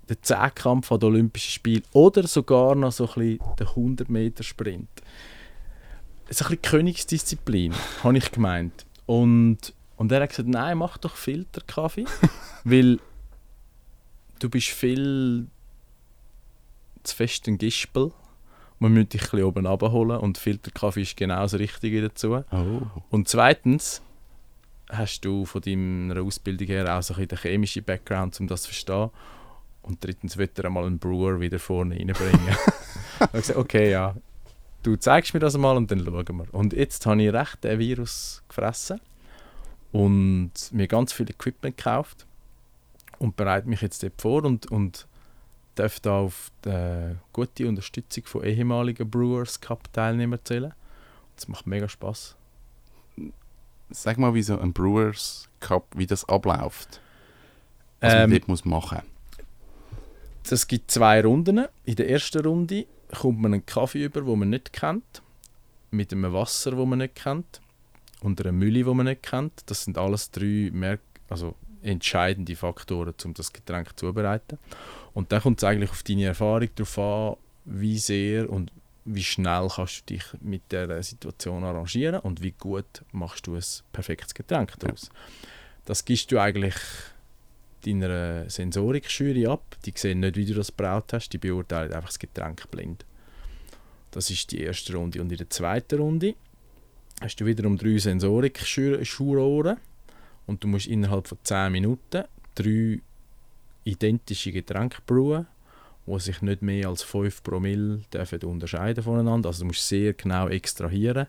der 0.08 0.20
Zehnkampf 0.22 0.90
an 0.90 1.00
den 1.00 1.06
Olympischen 1.10 1.50
Spielen 1.50 1.82
oder 1.92 2.26
sogar 2.26 2.74
noch 2.74 2.90
so 2.92 3.04
ein 3.06 3.38
bisschen 3.38 3.38
der 3.58 3.66
100-Meter-Sprint. 3.68 4.88
So 6.32 6.44
ein 6.44 6.48
bisschen 6.48 6.62
Königsdisziplin, 6.62 7.74
habe 8.02 8.16
ich 8.16 8.30
gemeint. 8.30 8.86
Und, 9.06 9.74
und 9.96 10.10
er 10.12 10.22
hat 10.22 10.30
gesagt, 10.30 10.48
nein, 10.48 10.78
mach 10.78 10.96
doch 10.96 11.16
Filterkaffee, 11.16 12.06
weil 12.64 12.98
du 14.38 14.48
bist 14.48 14.68
viel 14.68 15.46
zu 17.02 17.16
fest 17.16 17.46
ein 17.48 17.58
Gispel. 17.58 18.12
Man 18.78 18.94
müsste 18.94 19.18
dich 19.18 19.22
ein 19.22 19.30
bisschen 19.30 19.44
oben 19.44 19.66
abholen 19.66 20.18
und 20.18 20.38
Filterkaffee 20.38 21.02
ist 21.02 21.16
genau 21.16 21.42
das 21.42 21.54
Richtige 21.54 22.02
dazu. 22.02 22.42
Oh. 22.50 22.82
Und 23.10 23.28
zweitens 23.28 24.00
hast 24.88 25.20
du 25.20 25.44
von 25.44 25.60
deiner 25.60 26.22
Ausbildung 26.22 26.66
her 26.66 26.96
auch 26.96 27.02
so 27.02 27.14
ein 27.14 27.28
den 27.28 27.38
chemischen 27.38 27.84
Background, 27.84 28.40
um 28.40 28.46
das 28.46 28.62
zu 28.62 28.68
verstehen. 28.68 29.10
Und 29.82 30.02
drittens 30.02 30.36
wird 30.36 30.58
er 30.58 30.66
einmal 30.66 30.84
einen 30.84 30.98
Brewer 30.98 31.40
wieder 31.40 31.58
vorne 31.58 31.96
reinbringen. 31.96 32.48
ich 32.48 33.20
habe 33.20 33.38
gesagt, 33.38 33.58
okay, 33.58 33.90
ja, 33.90 34.14
du 34.82 34.96
zeigst 34.96 35.34
mir 35.34 35.40
das 35.40 35.56
mal 35.56 35.76
und 35.76 35.90
dann 35.90 36.04
schauen 36.04 36.36
wir. 36.36 36.54
Und 36.54 36.72
jetzt 36.72 37.06
habe 37.06 37.22
ich 37.22 37.32
recht 37.32 37.64
den 37.64 37.78
Virus 37.78 38.42
gefressen 38.48 39.00
und 39.92 40.52
mir 40.72 40.88
ganz 40.88 41.12
viel 41.12 41.28
Equipment 41.30 41.76
gekauft 41.76 42.26
und 43.18 43.36
bereite 43.36 43.68
mich 43.68 43.82
jetzt 43.82 44.02
dort 44.02 44.20
vor 44.20 44.44
und, 44.44 44.70
und 44.70 45.06
darf 45.74 46.00
da 46.00 46.18
auf 46.18 46.50
die 46.64 47.16
gute 47.32 47.68
Unterstützung 47.68 48.24
von 48.26 48.44
ehemaligen 48.44 49.08
Brewers 49.08 49.60
Cup 49.60 49.92
Teilnehmern 49.92 50.40
zählen. 50.44 50.74
Das 51.36 51.48
macht 51.48 51.66
mega 51.66 51.88
Spaß. 51.88 52.36
Sag 53.90 54.18
mal, 54.18 54.34
wie 54.34 54.42
so 54.42 54.58
ein 54.58 54.72
Brewers 54.72 55.48
Cup, 55.60 55.86
wie 55.94 56.06
das 56.06 56.28
abläuft. 56.28 57.00
Was 58.00 58.12
Ähm, 58.12 58.20
man 58.20 58.30
dort 58.30 58.48
muss 58.48 58.64
machen 58.64 59.02
Es 60.48 60.66
gibt 60.66 60.90
zwei 60.90 61.22
Runden. 61.22 61.66
In 61.84 61.96
der 61.96 62.08
ersten 62.10 62.44
Runde 62.44 62.86
kommt 63.18 63.40
man 63.40 63.54
einen 63.54 63.66
Kaffee 63.66 64.04
über, 64.04 64.22
den 64.22 64.38
man 64.38 64.50
nicht 64.50 64.72
kennt, 64.72 65.22
mit 65.90 66.12
einem 66.12 66.32
Wasser, 66.32 66.72
das 66.72 66.86
man 66.86 66.98
nicht 66.98 67.14
kennt 67.14 67.60
und 68.20 68.40
einer 68.40 68.52
Mühle, 68.52 68.84
die 68.84 68.94
man 68.94 69.06
nicht 69.06 69.22
kennt. 69.22 69.52
Das 69.66 69.84
sind 69.84 69.98
alles 69.98 70.30
drei 70.30 70.70
Merk 70.72 71.00
also 71.28 71.54
entscheidende 71.82 72.54
Faktoren, 72.54 73.14
um 73.24 73.34
das 73.34 73.52
Getränk 73.52 73.88
zuzubereiten. 73.90 74.58
Und 75.14 75.32
dann 75.32 75.42
kommt 75.42 75.58
es 75.58 75.64
eigentlich 75.64 75.90
auf 75.90 76.02
deine 76.02 76.26
Erfahrung 76.26 76.68
darauf 76.74 76.98
an, 76.98 77.36
wie 77.64 77.98
sehr 77.98 78.48
und 78.50 78.72
wie 79.04 79.24
schnell 79.24 79.68
kannst 79.74 80.02
du 80.08 80.14
dich 80.14 80.22
mit 80.40 80.70
der 80.70 81.02
Situation 81.02 81.64
arrangieren 81.64 82.20
und 82.20 82.40
wie 82.40 82.52
gut 82.52 83.04
machst 83.10 83.46
du 83.46 83.56
ein 83.56 83.64
perfektes 83.92 84.34
Getränk 84.34 84.74
daraus. 84.78 85.10
Das 85.84 86.04
gibst 86.04 86.30
du 86.30 86.38
eigentlich 86.38 86.76
deiner 87.84 88.48
Sensorik-Jury 88.48 89.46
ab. 89.46 89.76
Die 89.84 89.92
sehen 89.94 90.20
nicht, 90.20 90.36
wie 90.36 90.46
du 90.46 90.54
das 90.54 90.72
braut 90.72 91.12
hast, 91.12 91.30
die 91.30 91.38
beurteilen 91.38 91.92
einfach 91.92 92.08
das 92.08 92.18
Getränk 92.18 92.70
blind. 92.70 93.04
Das 94.10 94.30
ist 94.30 94.52
die 94.52 94.60
erste 94.60 94.94
Runde. 94.94 95.20
Und 95.20 95.32
in 95.32 95.38
der 95.38 95.50
zweiten 95.50 95.98
Runde 95.98 96.34
hast 97.20 97.36
du 97.40 97.46
wiederum 97.46 97.76
drei 97.76 97.98
Sensorik-Schurohren 97.98 99.78
und 100.46 100.62
du 100.62 100.68
musst 100.68 100.86
innerhalb 100.86 101.28
von 101.28 101.38
10 101.42 101.72
Minuten 101.72 102.24
drei 102.54 103.00
identische 103.84 104.52
Getränke 104.52 104.98
brewen, 105.06 105.46
die 106.06 106.20
sich 106.20 106.42
nicht 106.42 106.62
mehr 106.62 106.88
als 106.88 107.02
5 107.02 107.42
Promille 107.42 108.02
dürfen 108.12 108.42
unterscheiden 108.44 109.02
voneinander. 109.02 109.48
Also 109.48 109.60
du 109.60 109.68
musst 109.68 109.88
sehr 109.88 110.12
genau 110.12 110.48
extrahieren. 110.48 111.26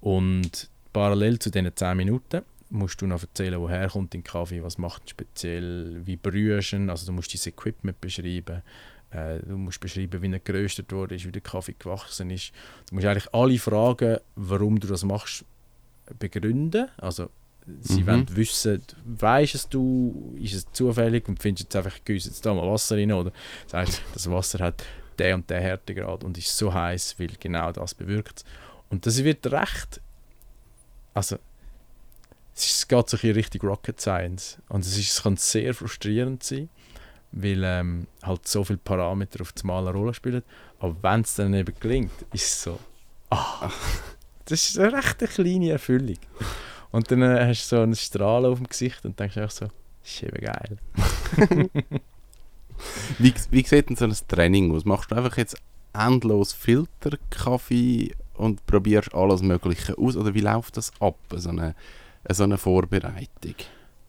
Und 0.00 0.70
parallel 0.92 1.38
zu 1.38 1.50
diesen 1.50 1.74
10 1.74 1.96
Minuten 1.96 2.42
musst 2.70 3.00
du 3.00 3.06
noch 3.06 3.22
erzählen, 3.22 3.60
woher 3.60 3.88
kommt 3.88 4.14
dein 4.14 4.22
Kaffee, 4.24 4.62
was 4.62 4.78
macht 4.78 5.02
ihn 5.04 5.08
speziell, 5.08 6.00
wie 6.06 6.16
brühst 6.16 6.72
du 6.72 6.76
ihn. 6.76 6.90
Also 6.90 7.06
du 7.06 7.12
musst 7.12 7.32
dein 7.34 7.52
Equipment 7.52 8.00
beschreiben. 8.00 8.62
Äh, 9.10 9.38
du 9.40 9.56
musst 9.56 9.80
beschreiben, 9.80 10.20
wie 10.20 10.30
er 10.32 10.38
geröstet 10.38 10.92
wurde, 10.92 11.16
wie 11.22 11.32
der 11.32 11.40
Kaffee 11.42 11.74
gewachsen 11.78 12.30
ist. 12.30 12.52
Du 12.88 12.94
musst 12.96 13.06
eigentlich 13.06 13.32
alle 13.32 13.58
Fragen, 13.58 14.18
warum 14.36 14.78
du 14.78 14.86
das 14.86 15.02
machst, 15.04 15.44
begründen. 16.18 16.88
Also 16.98 17.30
sie 17.80 18.02
Mhm. 18.02 18.06
wollen 18.06 18.36
wissen, 18.36 18.82
weißt 19.04 19.54
es 19.54 19.68
du, 19.68 20.34
ist 20.40 20.54
es 20.54 20.72
zufällig 20.72 21.28
und 21.28 21.40
findest 21.40 21.64
jetzt 21.64 21.76
einfach, 21.76 21.98
gieß 22.04 22.24
jetzt 22.26 22.44
da 22.44 22.54
mal 22.54 22.66
Wasser 22.70 22.96
rein 22.96 23.12
oder 23.12 23.32
sagst, 23.66 24.02
das 24.14 24.30
Wasser 24.30 24.58
hat 24.60 24.84
der 25.18 25.34
und 25.34 25.48
der 25.50 25.60
Härtegrad 25.60 26.22
und 26.24 26.38
ist 26.38 26.56
so 26.56 26.72
heiß, 26.72 27.18
weil 27.18 27.28
genau 27.40 27.72
das 27.72 27.94
bewirkt. 27.94 28.44
Und 28.88 29.04
das 29.04 29.22
wird 29.24 29.46
recht, 29.52 30.00
also 31.14 31.38
es, 32.58 32.88
geht 32.88 33.08
so 33.08 33.16
in 33.16 33.32
Richtung 33.32 33.68
Rocket 33.68 34.00
Science 34.00 34.58
und 34.68 34.84
es, 34.84 34.96
ist, 34.98 35.10
es 35.10 35.22
kann 35.22 35.36
sehr 35.36 35.74
frustrierend 35.74 36.42
sein, 36.42 36.68
weil 37.32 37.62
ähm, 37.64 38.06
halt 38.22 38.46
so 38.46 38.64
viele 38.64 38.78
Parameter 38.78 39.40
auf 39.42 39.52
das 39.52 39.64
Mal 39.64 39.86
eine 39.86 39.96
Rolle 39.96 40.14
spielen. 40.14 40.42
Aber 40.80 40.96
wenn 41.02 41.22
es 41.22 41.34
dann 41.34 41.54
eben 41.54 41.74
gelingt, 41.78 42.12
ist 42.32 42.44
es 42.44 42.62
so, 42.62 42.78
ah, 43.30 43.70
das 44.46 44.68
ist 44.68 44.78
eine 44.78 44.92
recht 44.92 45.20
eine 45.20 45.28
kleine 45.28 45.70
Erfüllung. 45.70 46.18
Und 46.90 47.10
dann 47.10 47.22
äh, 47.22 47.46
hast 47.46 47.70
du 47.70 47.76
so 47.76 47.82
einen 47.82 47.96
Strahlen 47.96 48.50
auf 48.50 48.58
dem 48.58 48.66
Gesicht 48.66 49.04
und 49.04 49.18
denkst 49.18 49.36
einfach 49.36 49.50
so, 49.50 49.66
das 49.66 50.12
ist 50.12 50.22
eben 50.22 50.40
geil. 50.40 50.78
Wie, 53.18 53.34
wie 53.50 53.64
sieht 53.64 53.88
denn 53.88 53.96
so 53.96 54.04
ein 54.04 54.16
Training 54.28 54.74
aus? 54.74 54.84
Machst 54.84 55.10
du 55.10 55.16
einfach 55.16 55.36
jetzt 55.36 55.56
endlos 55.92 56.52
Filterkaffee 56.52 58.14
und 58.34 58.64
probierst 58.66 59.14
alles 59.14 59.42
Mögliche 59.42 59.96
aus? 59.98 60.16
Oder 60.16 60.34
wie 60.34 60.40
läuft 60.40 60.76
das 60.76 60.92
ab, 61.00 61.16
so 61.34 61.48
eine, 61.50 61.74
so 62.34 62.44
eine 62.44 62.58
Vorbereitung? 62.58 63.54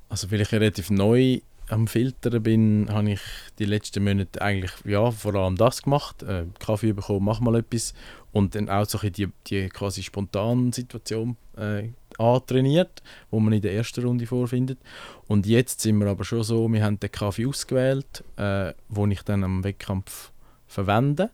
Also 0.10 0.32
weil 0.32 0.42
ich 0.42 0.52
relativ 0.52 0.90
neu 0.90 1.40
am 1.70 1.88
Filtern 1.88 2.42
bin, 2.42 2.88
habe 2.90 3.12
ich 3.12 3.22
die 3.60 3.66
letzten 3.66 4.04
Monate 4.04 4.42
eigentlich 4.42 4.72
ja, 4.86 5.12
vor 5.12 5.36
allem 5.36 5.56
das 5.56 5.84
gemacht. 5.84 6.24
Äh, 6.24 6.46
Kaffee 6.60 6.94
bekommen, 6.94 7.26
mach 7.26 7.40
mal 7.40 7.56
etwas. 7.56 7.94
Und 8.32 8.56
dann 8.56 8.70
auch 8.70 8.86
so 8.86 8.98
die, 8.98 9.30
die 9.48 9.70
quasi 9.70 10.04
spontane 10.04 10.74
Situation 10.74 11.38
äh, 11.58 11.90
antrainiert, 12.18 13.02
wo 13.32 13.40
man 13.40 13.54
in 13.54 13.62
der 13.62 13.74
ersten 13.74 14.04
Runde 14.04 14.26
vorfindet. 14.26 14.80
Und 15.28 15.46
jetzt 15.46 15.82
sind 15.82 15.98
wir 16.00 16.08
aber 16.08 16.24
schon 16.24 16.44
so, 16.44 16.72
wir 16.72 16.84
haben 16.84 17.00
den 17.00 17.12
Kaffee 17.12 17.46
ausgewählt, 17.46 18.24
äh, 18.38 18.74
wo 18.88 19.06
ich 19.08 19.22
dann 19.24 19.44
am 19.44 19.64
Wettkampf 19.64 20.32
verwende. 20.68 21.32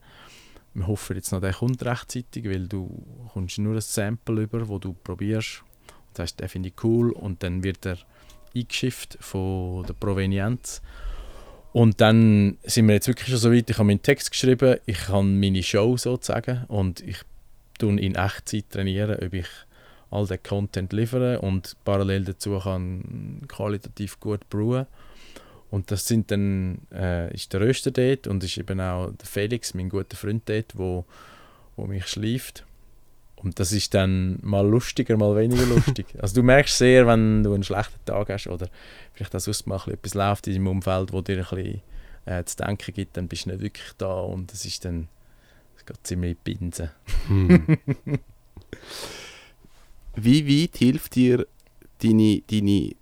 Wir 0.74 0.88
hoffen 0.88 1.16
jetzt 1.16 1.32
noch, 1.32 1.40
der 1.40 1.54
kommt 1.54 1.84
rechtzeitig, 1.86 2.46
weil 2.46 2.68
du 2.68 3.04
kommst 3.32 3.58
nur 3.58 3.76
ein 3.76 3.82
Sample 3.82 4.44
über, 4.44 4.68
wo 4.68 4.78
du 4.78 4.94
probierst. 4.94 5.64
Und 6.16 6.18
sagst, 6.18 6.40
den 6.40 6.50
finde 6.50 6.70
ich 6.70 6.84
cool. 6.84 7.12
Und 7.12 7.44
dann 7.44 7.64
wird 7.64 7.86
er 7.86 7.98
eingeschifft 8.56 9.18
von 9.20 9.86
der 9.86 9.94
Provenienz. 9.94 10.82
Und 11.74 12.00
dann 12.00 12.58
sind 12.64 12.88
wir 12.88 12.96
jetzt 12.96 13.10
wirklich 13.10 13.28
schon 13.28 13.38
so 13.38 13.52
weit, 13.52 13.70
ich 13.70 13.78
habe 13.78 13.88
meinen 13.88 14.02
Text 14.02 14.32
geschrieben, 14.32 14.78
ich 14.86 15.10
habe 15.10 15.26
meine 15.26 15.62
Show 15.62 15.98
sozusagen 15.98 16.64
und 16.70 17.02
ich 17.02 17.18
tue 17.78 18.00
in 18.00 18.16
Echtzeit 18.16 18.70
trainieren, 18.70 19.20
ob 19.22 19.34
ich 19.34 19.48
all 20.10 20.26
den 20.26 20.42
Content 20.42 20.94
liefere 20.94 21.42
und 21.42 21.76
parallel 21.84 22.24
dazu 22.24 22.58
kann 22.60 23.42
qualitativ 23.50 24.22
gut 24.22 24.50
brewen. 24.50 24.86
Und 25.70 25.92
das 25.92 26.06
sind 26.08 26.32
dann, 26.32 26.80
äh, 26.94 27.34
ist 27.34 27.52
der 27.52 27.60
Röster 27.60 27.92
dort 27.92 28.28
und 28.28 28.42
ist 28.42 28.58
eben 28.58 28.80
auch 28.80 29.12
der 29.12 29.28
Felix, 29.28 29.74
mein 29.74 29.90
guter 29.90 30.16
Freund 30.16 30.44
dort, 30.48 30.78
wo, 30.78 31.04
wo 31.76 31.88
mich 31.88 32.08
schleift. 32.08 32.64
Und 33.38 33.60
das 33.60 33.72
ist 33.72 33.94
dann 33.94 34.40
mal 34.42 34.68
lustiger, 34.68 35.18
mal 35.18 35.36
weniger 35.36 35.66
lustig. 35.66 36.08
Also 36.20 36.36
du 36.36 36.44
merkst 36.44 36.78
sehr, 36.78 37.06
wenn 37.06 37.44
du 37.44 37.54
einen 37.54 37.64
schlechten 37.64 38.04
Tag 38.06 38.30
hast 38.30 38.48
oder 38.48 38.68
vielleicht 39.14 39.36
auch 39.36 39.40
sonst 39.40 39.68
mal 39.68 39.80
etwas 39.88 40.14
läuft 40.14 40.48
in 40.48 40.54
deinem 40.54 40.68
Umfeld, 40.68 41.14
wo 41.14 41.22
dir 41.22 41.38
ein 41.38 41.44
bisschen 41.44 41.82
äh, 42.26 42.44
zu 42.44 42.58
denken 42.58 42.94
gibt, 42.94 43.18
dann 43.18 43.28
bist 43.28 43.46
du 43.46 43.50
nicht 43.50 43.62
wirklich 43.62 43.92
da 43.98 44.22
und 44.22 44.52
es 44.52 44.66
ist 44.66 44.86
dann 44.86 45.08
es 45.78 45.86
geht 45.86 45.98
ziemlich 46.04 46.38
binsen. 46.40 46.90
Hm. 47.28 47.78
wie 50.16 50.64
weit 50.64 50.78
hilft 50.78 51.16
dir 51.16 51.46
deine, 52.02 52.42
deine 52.50 52.96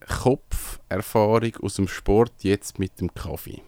Kopferfahrung 0.00 1.56
aus 1.62 1.76
dem 1.76 1.88
Sport 1.88 2.32
jetzt 2.42 2.78
mit 2.78 3.00
dem 3.00 3.14
Kaffee? 3.14 3.62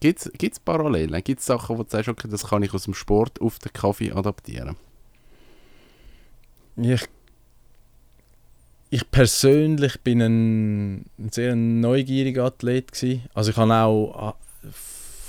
Gibt 0.00 0.26
es 0.26 0.60
Parallelen? 0.60 1.24
Gibt 1.24 1.40
es 1.40 1.46
Sachen, 1.46 1.78
wo 1.78 1.82
du 1.82 1.88
sagst, 1.88 2.10
okay, 2.10 2.28
das 2.28 2.48
kann 2.48 2.62
ich 2.62 2.74
aus 2.74 2.84
dem 2.84 2.92
Sport 2.92 3.40
auf 3.40 3.58
den 3.58 3.72
Kaffee 3.72 4.12
adaptieren? 4.12 4.76
Ich, 6.76 7.04
ich 8.90 9.10
persönlich 9.10 10.00
bin 10.00 10.20
ein, 10.20 11.04
sehr 11.30 11.54
neugieriger 11.54 12.44
Athlet 12.44 12.92
gewesen. 12.92 13.22
Also 13.34 13.50
ich 13.50 13.56
habe 13.56 13.74
auch 13.74 14.16
ah, 14.16 14.36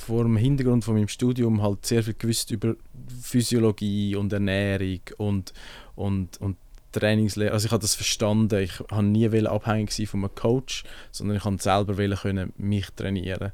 vor 0.05 0.23
dem 0.23 0.37
Hintergrund 0.37 0.83
von 0.85 0.95
meinem 0.95 1.07
Studium 1.07 1.61
halt 1.61 1.85
sehr 1.85 2.03
viel 2.03 2.15
gewusst 2.17 2.51
über 2.51 2.75
Physiologie 3.21 4.15
und 4.15 4.31
Ernährung 4.33 5.01
und, 5.17 5.53
und, 5.95 6.39
und 6.41 6.57
Trainingslehre. 6.91 7.51
Also 7.51 7.67
ich 7.67 7.71
habe 7.71 7.81
das 7.81 7.95
verstanden. 7.95 8.61
Ich 8.61 8.79
habe 8.91 9.03
nie 9.03 9.27
abhängig 9.47 9.91
sein 9.91 10.05
von 10.07 10.21
einem 10.21 10.35
Coach, 10.35 10.83
sondern 11.11 11.37
ich 11.37 11.43
habe 11.43 11.57
selber 11.61 11.95
können 12.15 12.53
mich 12.57 12.87
trainieren. 12.95 13.51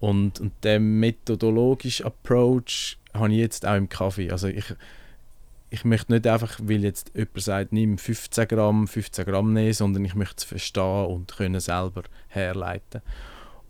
Und, 0.00 0.40
und 0.40 0.52
der 0.62 0.80
methodologische 0.80 2.04
Approach 2.04 2.98
habe 3.14 3.32
ich 3.32 3.38
jetzt 3.38 3.66
auch 3.66 3.76
im 3.76 3.88
Kaffee. 3.88 4.30
Also 4.30 4.48
ich, 4.48 4.74
ich 5.74 5.84
möchte 5.84 6.12
nicht 6.12 6.26
einfach, 6.26 6.60
weil 6.62 6.84
jetzt 6.84 7.10
jemand 7.14 7.40
sagt, 7.42 7.72
nimm 7.72 7.98
15 7.98 8.46
Gramm, 8.46 8.86
15 8.86 9.24
Gramm 9.24 9.52
nehmen, 9.52 9.72
sondern 9.72 10.04
ich 10.04 10.14
möchte 10.14 10.36
es 10.38 10.44
verstehen 10.44 11.06
und 11.06 11.36
können 11.36 11.58
selber 11.58 12.04
herleiten. 12.28 13.02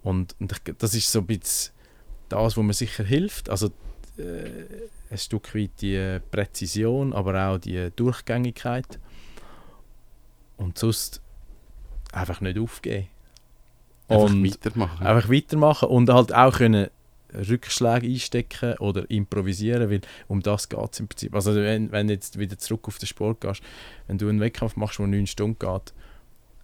Und, 0.03 0.37
und 0.39 0.53
ich, 0.53 0.75
das 0.77 0.95
ist 0.95 1.11
so 1.11 1.21
ein 1.21 1.27
bisschen 1.27 1.73
das, 2.29 2.59
was 2.59 2.63
mir 2.63 2.75
sicher 2.75 3.05
hilft. 3.05 3.49
Also 3.49 3.69
äh, 4.19 4.51
ein 5.11 5.17
Stück 5.19 5.55
weit 5.55 5.71
die 5.81 6.19
Präzision, 6.31 7.15
aber 7.15 7.49
auch 7.49 7.59
die 7.59 7.91
Durchgängigkeit. 7.97 9.01
Und 10.59 10.77
sonst 10.77 11.23
einfach 12.13 12.43
nicht 12.43 12.59
aufgeben. 12.59 13.09
Einfach 14.09 14.25
Und 14.27 14.45
weitermachen. 14.45 15.07
einfach 15.07 15.31
weitermachen 15.31 15.89
und 15.89 16.11
halt 16.11 16.35
auch 16.35 16.59
können 16.59 16.91
Rückschläge 17.49 18.07
einstecken 18.07 18.79
oder 18.79 19.09
improvisieren, 19.11 19.91
weil 19.91 20.01
um 20.29 20.43
das 20.43 20.69
geht 20.69 20.93
es 20.93 21.01
im 21.01 21.09
Prinzip. 21.09 21.35
Also 21.35 21.55
wenn, 21.55 21.93
wenn 21.93 22.07
du 22.09 22.15
jetzt 22.15 22.39
wieder 22.39 22.59
zurück 22.59 22.89
auf 22.89 22.99
den 22.99 23.07
Sport 23.07 23.41
gehst, 23.41 23.63
wenn 24.07 24.19
du 24.19 24.29
einen 24.29 24.41
Wettkampf 24.41 24.77
machst, 24.77 24.99
der 24.99 25.07
9 25.07 25.27
Stunden 25.27 25.59
geht, 25.59 25.93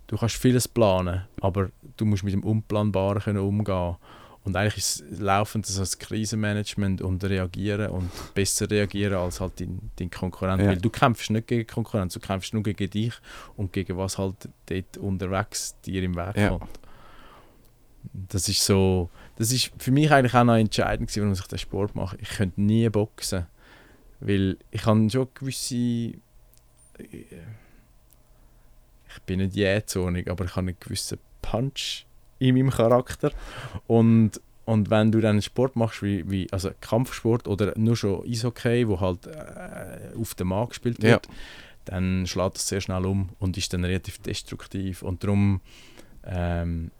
du 0.06 0.16
kannst 0.16 0.36
vieles 0.36 0.68
planen, 0.68 1.22
aber 1.40 1.70
du 1.96 2.04
musst 2.04 2.24
mit 2.24 2.32
dem 2.32 2.44
Unplanbaren 2.44 3.22
können 3.22 3.38
umgehen 3.38 3.96
Und 4.42 4.56
eigentlich 4.56 4.78
ist 4.78 5.02
es 5.02 5.20
laufend 5.20 5.66
so 5.66 5.80
das 5.80 5.98
Krisenmanagement 5.98 7.02
und 7.02 7.22
reagieren 7.24 7.90
und 7.90 8.10
besser 8.34 8.70
reagieren 8.70 9.14
als 9.14 9.38
halt 9.40 9.60
dein, 9.60 9.90
dein 9.96 10.10
Konkurrent. 10.10 10.62
Ja. 10.62 10.68
Weil 10.68 10.78
du 10.78 10.88
kämpfst 10.88 11.30
nicht 11.30 11.46
gegen 11.46 11.66
Konkurrenz, 11.66 12.14
du 12.14 12.20
kämpfst 12.20 12.54
nur 12.54 12.62
gegen 12.62 12.88
dich 12.88 13.12
und 13.56 13.72
gegen 13.72 13.98
was 13.98 14.16
halt 14.16 14.48
dort 14.66 14.96
unterwegs 14.96 15.76
dir 15.84 16.02
im 16.02 16.16
Weg 16.16 16.36
Ja. 16.36 16.48
kommt. 16.50 16.80
Das 18.12 18.48
ist 18.48 18.64
so, 18.64 19.10
das 19.40 19.52
ist 19.52 19.72
für 19.78 19.90
mich 19.90 20.12
eigentlich 20.12 20.34
auch 20.34 20.44
noch 20.44 20.56
entscheidend 20.56 21.08
gewesen, 21.08 21.22
warum 21.22 21.32
ich 21.32 21.46
den 21.46 21.58
Sport 21.58 21.94
mache. 21.94 22.18
Ich 22.20 22.28
könnte 22.28 22.60
nie 22.60 22.86
boxen, 22.90 23.46
weil 24.20 24.58
ich 24.70 24.84
habe 24.84 25.08
schon 25.08 25.28
gewisse 25.32 26.12
ich 29.08 29.22
bin 29.24 29.38
nicht 29.38 29.56
jähzornig, 29.56 30.30
aber 30.30 30.44
ich 30.44 30.50
habe 30.56 30.68
einen 30.68 30.76
gewissen 30.78 31.16
Punch 31.40 32.04
in 32.38 32.54
meinem 32.54 32.68
Charakter 32.68 33.32
und 33.86 34.42
und 34.66 34.90
wenn 34.90 35.10
du 35.10 35.20
dann 35.20 35.30
einen 35.30 35.42
Sport 35.42 35.74
machst, 35.74 36.02
wie, 36.02 36.30
wie 36.30 36.46
also 36.52 36.70
Kampfsport 36.82 37.48
oder 37.48 37.72
nur 37.78 37.96
schon 37.96 38.22
Eishockey, 38.30 38.86
wo 38.86 39.00
halt 39.00 39.26
äh, 39.26 40.10
auf 40.20 40.34
dem 40.34 40.48
Markt 40.48 40.72
gespielt 40.72 41.02
wird, 41.02 41.26
dann 41.86 42.26
schlägt 42.26 42.56
das 42.56 42.68
sehr 42.68 42.82
schnell 42.82 43.06
um 43.06 43.30
und 43.38 43.56
ist 43.56 43.72
dann 43.72 43.84
relativ 43.84 44.18
destruktiv. 44.18 45.02
Und 45.02 45.24
darum 45.24 45.62
ähm, 46.24 46.90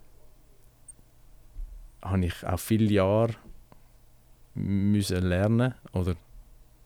habe 2.01 2.25
ich 2.25 2.45
auch 2.45 2.59
viele 2.59 2.91
Jahre 2.91 3.35
müssen 4.53 5.23
lernen 5.23 5.73
oder 5.93 6.15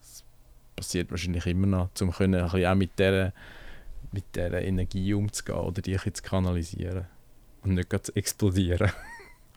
es 0.01 0.23
passiert 0.75 1.12
wahrscheinlich 1.12 1.45
immer 1.47 1.67
noch, 1.67 1.89
um 2.01 2.12
können 2.12 2.36
ein 2.36 2.49
bisschen 2.49 2.65
auch 2.65 2.75
mit 2.75 2.99
dieser 2.99 3.34
mit 4.12 4.36
dieser 4.36 4.62
Energie 4.62 5.13
umzugehen 5.13 5.60
oder 5.60 5.82
die 5.82 5.97
zu 5.97 6.23
kanalisieren 6.23 7.06
und 7.63 7.75
nicht 7.75 7.89
gerade 7.89 8.04
zu 8.04 8.15
explodieren. 8.15 8.91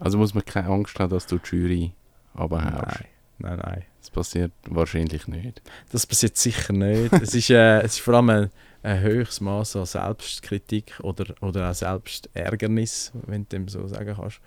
Also 0.01 0.17
muss 0.17 0.33
man 0.33 0.45
keine 0.45 0.69
Angst 0.69 0.97
haben, 1.01 1.11
dass 1.11 1.27
du 1.27 1.39
die 1.39 1.57
Jury 1.57 1.93
abhaust. 2.33 2.63
Nein, 2.63 3.09
nein, 3.39 3.59
nein. 3.59 3.85
Das 3.99 4.11
passiert 4.11 4.53
wahrscheinlich 4.69 5.27
nicht. 5.27 5.61
Das 5.91 6.07
passiert 6.07 6.37
sicher 6.37 6.73
nicht. 6.73 7.13
es, 7.15 7.35
ist, 7.35 7.51
äh, 7.51 7.81
es 7.81 7.95
ist 7.95 8.01
vor 8.03 8.15
allem 8.15 8.31
ein, 8.31 8.51
ein 8.85 9.01
höchstes 9.01 9.41
Maß 9.41 9.75
an 9.75 9.87
Selbstkritik 9.87 11.01
oder, 11.03 11.35
oder 11.41 11.69
auch 11.69 11.75
Selbstärgernis, 11.75 13.11
wenn 13.27 13.43
du 13.43 13.49
dem 13.49 13.67
so 13.67 13.89
sagen 13.89 14.15
kannst, 14.15 14.41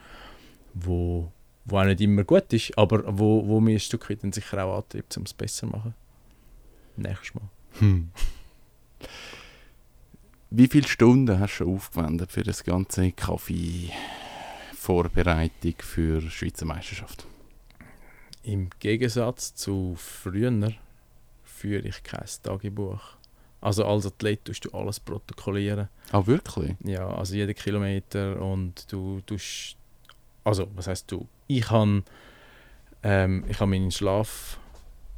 wo, 0.74 1.32
wo 1.66 1.80
auch 1.80 1.86
nicht 1.86 2.02
immer 2.02 2.24
gut 2.24 2.52
ist, 2.54 2.76
aber 2.78 3.04
wo, 3.18 3.48
wo 3.48 3.60
mir 3.60 3.74
ein 3.74 3.80
Stück 3.80 4.08
weit 4.10 4.24
dann 4.24 4.32
sicher 4.32 4.66
auch 4.66 4.78
antreibt, 4.78 5.16
um 5.18 5.24
es 5.24 5.34
besser 5.34 5.68
zu 5.68 5.70
machen. 5.74 5.94
Nächstes 6.98 7.36
Mal. 7.36 7.50
Hm. 7.80 8.12
Wie 10.50 10.68
viele 10.68 10.88
Stunden 10.88 11.40
hast 11.40 11.60
du 11.60 11.74
aufgewendet 11.74 12.32
für 12.32 12.44
das 12.44 12.64
ganze 12.64 13.12
Kaffee-Vorbereitung 13.14 15.76
für 15.80 16.20
die 16.20 16.30
Schweizer 16.30 16.66
Meisterschaft? 16.66 17.26
Im 18.44 18.70
Gegensatz 18.80 19.56
zu 19.56 19.96
früher 19.96 20.74
führe 21.44 21.88
ich 21.88 22.04
kein 22.04 22.28
Tagebuch. 22.44 23.02
Also 23.62 23.86
als 23.86 24.06
Athlet 24.08 24.44
tust 24.44 24.66
du 24.66 24.72
alles 24.72 25.00
protokollieren. 25.00 25.88
Ah, 26.12 26.26
wirklich? 26.26 26.76
Ja, 26.84 27.08
also 27.08 27.36
jeden 27.36 27.56
Kilometer 27.56 28.42
und 28.42 28.92
du 28.92 29.22
tust, 29.22 29.78
also 30.44 30.68
was 30.76 30.88
heißt 30.88 31.12
du? 31.12 31.28
Ich 31.48 31.70
habe 31.70 32.04
ähm, 33.04 33.44
ich 33.50 33.60
habe 33.60 33.70
meinen 33.72 33.92
Schlaf 33.92 34.58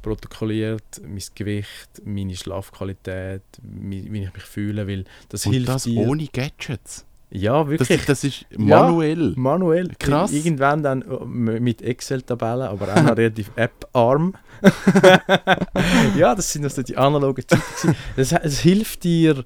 protokolliert, 0.02 1.00
mein 1.02 1.22
Gewicht, 1.34 1.88
meine 2.04 2.36
Schlafqualität, 2.36 3.42
mi- 3.62 4.06
wie 4.10 4.24
ich 4.24 4.34
mich 4.34 4.42
fühle, 4.42 4.86
weil 4.86 5.04
das 5.30 5.46
Und 5.46 5.52
hilft 5.54 5.68
das 5.68 5.84
dir. 5.84 6.06
ohne 6.06 6.26
Gadgets? 6.26 7.04
ja, 7.30 7.62
Das, 7.64 7.70
wirklich. 7.70 8.04
das 8.04 8.22
ist 8.24 8.46
manuell. 8.56 9.32
Manuell. 9.36 9.88
Krass. 9.98 10.30
Irgendwann 10.32 10.82
dann 10.82 11.02
äh, 11.02 11.24
mit 11.60 11.82
Excel-Tabellen, 11.82 12.68
aber 12.68 12.94
auch 12.94 13.02
noch 13.02 13.16
relativ 13.16 13.50
App-arm. 13.56 14.34
ja, 16.16 16.34
das 16.34 16.52
sind 16.52 16.64
also 16.64 16.82
die 16.82 16.96
analogen 16.96 17.44
Zeiten. 17.46 17.96
es 18.16 18.60
hilft 18.60 19.04
dir, 19.04 19.44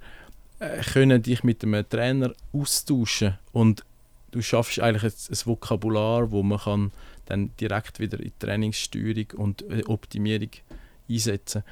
äh, 0.58 0.80
können 0.92 1.22
dich 1.22 1.44
mit 1.44 1.62
einem 1.64 1.88
Trainer 1.88 2.32
austauschen 2.52 3.38
und 3.52 3.84
du 4.30 4.42
schaffst 4.42 4.80
eigentlich 4.80 5.04
ein, 5.04 5.18
ein 5.30 5.46
Vokabular, 5.46 6.30
wo 6.30 6.42
man 6.42 6.58
kann 6.58 6.92
dann 7.26 7.50
direkt 7.60 8.00
wieder 8.00 8.18
in 8.20 8.32
Trainingssteuerung 8.38 9.26
und 9.36 9.62
äh, 9.70 9.82
Optimierung 9.86 10.50
einsetzen. 11.08 11.62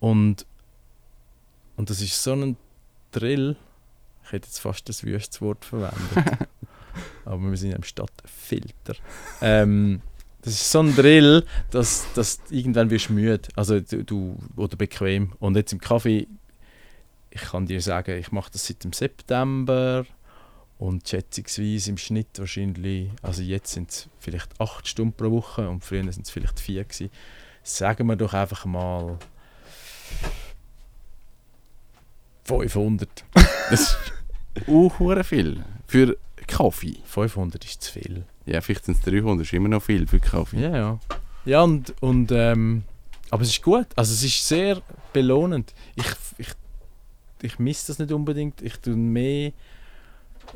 Und, 0.00 0.46
und 1.76 1.90
das 1.90 2.00
ist 2.00 2.22
so 2.22 2.32
ein 2.32 2.56
Drill, 3.10 3.56
ich 4.24 4.32
hätte 4.32 4.46
jetzt 4.46 4.58
fast 4.58 4.88
das 4.88 5.04
wüstes 5.04 5.40
Wort 5.40 5.64
verwendet. 5.64 5.98
Aber 7.24 7.50
wir 7.50 7.56
sind 7.56 7.72
im 7.72 7.82
Stadtfilter. 7.82 8.94
Ähm, 9.40 10.02
das 10.42 10.54
ist 10.54 10.70
so 10.70 10.80
ein 10.80 10.94
Drill, 10.94 11.44
dass, 11.70 12.06
dass 12.14 12.40
irgendwann 12.50 12.90
wirst 12.90 13.08
du 13.08 13.14
müde. 13.14 13.48
Also 13.56 13.80
du, 13.80 14.04
du 14.04 14.38
oder 14.56 14.76
bequem. 14.76 15.32
Und 15.38 15.56
jetzt 15.56 15.72
im 15.72 15.80
Kaffee, 15.80 16.28
ich 17.30 17.40
kann 17.40 17.66
dir 17.66 17.80
sagen, 17.80 18.18
ich 18.18 18.32
mache 18.32 18.50
das 18.52 18.66
seit 18.66 18.84
dem 18.84 18.92
September 18.92 20.04
und 20.78 21.08
schätzungsweise 21.08 21.90
im 21.90 21.98
Schnitt 21.98 22.38
wahrscheinlich, 22.38 23.10
also 23.22 23.42
jetzt 23.42 23.72
sind 23.72 23.90
es 23.90 24.08
vielleicht 24.20 24.60
acht 24.60 24.86
Stunden 24.86 25.12
pro 25.12 25.30
Woche 25.30 25.68
und 25.68 25.84
früher 25.84 26.10
sind 26.12 26.26
es 26.26 26.30
vielleicht 26.30 26.60
vier 26.60 26.84
gewesen. 26.84 27.10
Sagen 27.62 28.06
wir 28.06 28.16
doch 28.16 28.32
einfach 28.32 28.64
mal 28.64 29.18
500. 32.44 33.08
Das 33.70 33.80
ist 34.54 34.68
uh, 34.68 34.88
viel. 35.22 35.62
Für 35.86 36.16
Kaffee. 36.46 36.96
500 37.04 37.62
ist 37.66 37.82
zu 37.82 37.92
viel. 37.92 38.24
Ja, 38.46 38.62
vielleicht 38.62 38.86
sind 38.86 38.96
es 38.96 39.02
300, 39.02 39.44
ist 39.44 39.52
immer 39.52 39.68
noch 39.68 39.82
viel 39.82 40.06
für 40.06 40.20
Kaffee. 40.20 40.62
Ja, 40.62 40.74
ja. 40.74 41.00
Ja, 41.44 41.62
und, 41.62 41.94
und 42.00 42.32
ähm, 42.32 42.84
aber 43.30 43.42
es 43.42 43.50
ist 43.50 43.62
gut. 43.62 43.86
Also 43.94 44.14
es 44.14 44.22
ist 44.24 44.48
sehr 44.48 44.80
belohnend. 45.12 45.74
Ich, 45.96 46.06
ich, 46.38 46.48
ich 47.42 47.58
misse 47.58 47.88
das 47.88 47.98
nicht 47.98 48.10
unbedingt. 48.12 48.62
Ich 48.62 48.78
tue 48.78 48.96
mehr 48.96 49.52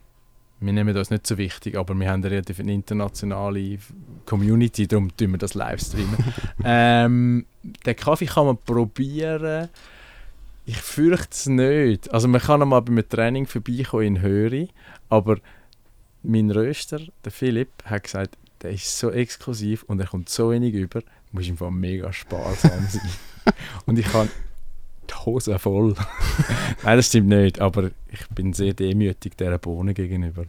wir 0.61 0.73
nehmen 0.73 0.95
das 0.95 1.11
nicht 1.11 1.27
so 1.27 1.37
wichtig, 1.37 1.77
aber 1.77 1.93
wir 1.93 2.09
haben 2.09 2.23
eine 2.23 2.31
relativ 2.31 2.57
internationale 2.57 3.77
Community, 4.25 4.87
darum 4.87 5.15
tun 5.15 5.33
wir 5.33 5.37
das 5.37 5.53
Livestreamen. 5.53 6.17
ähm, 6.63 7.45
den 7.85 7.95
Kaffee 7.95 8.25
kann 8.25 8.47
man 8.47 8.57
probieren. 8.57 9.69
Ich 10.67 10.81
fürchte 10.81 11.29
es 11.31 11.45
nicht. 11.45 12.13
Also 12.13 12.27
man 12.27 12.41
kann 12.41 12.67
mal 12.67 12.81
bei 12.81 12.91
einem 12.91 13.07
Training 13.07 13.47
vorbeikommen 13.47 14.03
in 14.03 14.21
Höri, 14.21 14.69
aber 15.07 15.37
mein 16.23 16.51
Röster, 16.51 16.99
der 17.23 17.31
Philipp, 17.31 17.69
hat 17.85 18.03
gesagt, 18.03 18.37
der 18.61 18.71
ist 18.71 18.99
so 18.99 19.09
exklusiv 19.09 19.83
und 19.83 20.01
er 20.01 20.07
kommt 20.07 20.27
so 20.27 20.51
wenig 20.51 20.73
über, 20.73 20.99
du 20.99 21.07
musst 21.31 21.49
einfach 21.49 21.71
mega 21.71 22.11
sparsam 22.11 22.85
sein. 22.89 23.09
und 23.85 23.97
ich 23.97 24.11
habe 24.13 24.27
die 25.09 25.13
Hose 25.13 25.57
voll. 25.57 25.95
Nein, 26.83 26.97
das 26.97 27.07
stimmt 27.07 27.29
nicht, 27.29 27.61
aber 27.61 27.91
ich 28.11 28.27
bin 28.35 28.51
sehr 28.51 28.73
demütig 28.73 29.37
dieser 29.37 29.59
Bohne 29.59 29.93
gegenüber. 29.93 30.43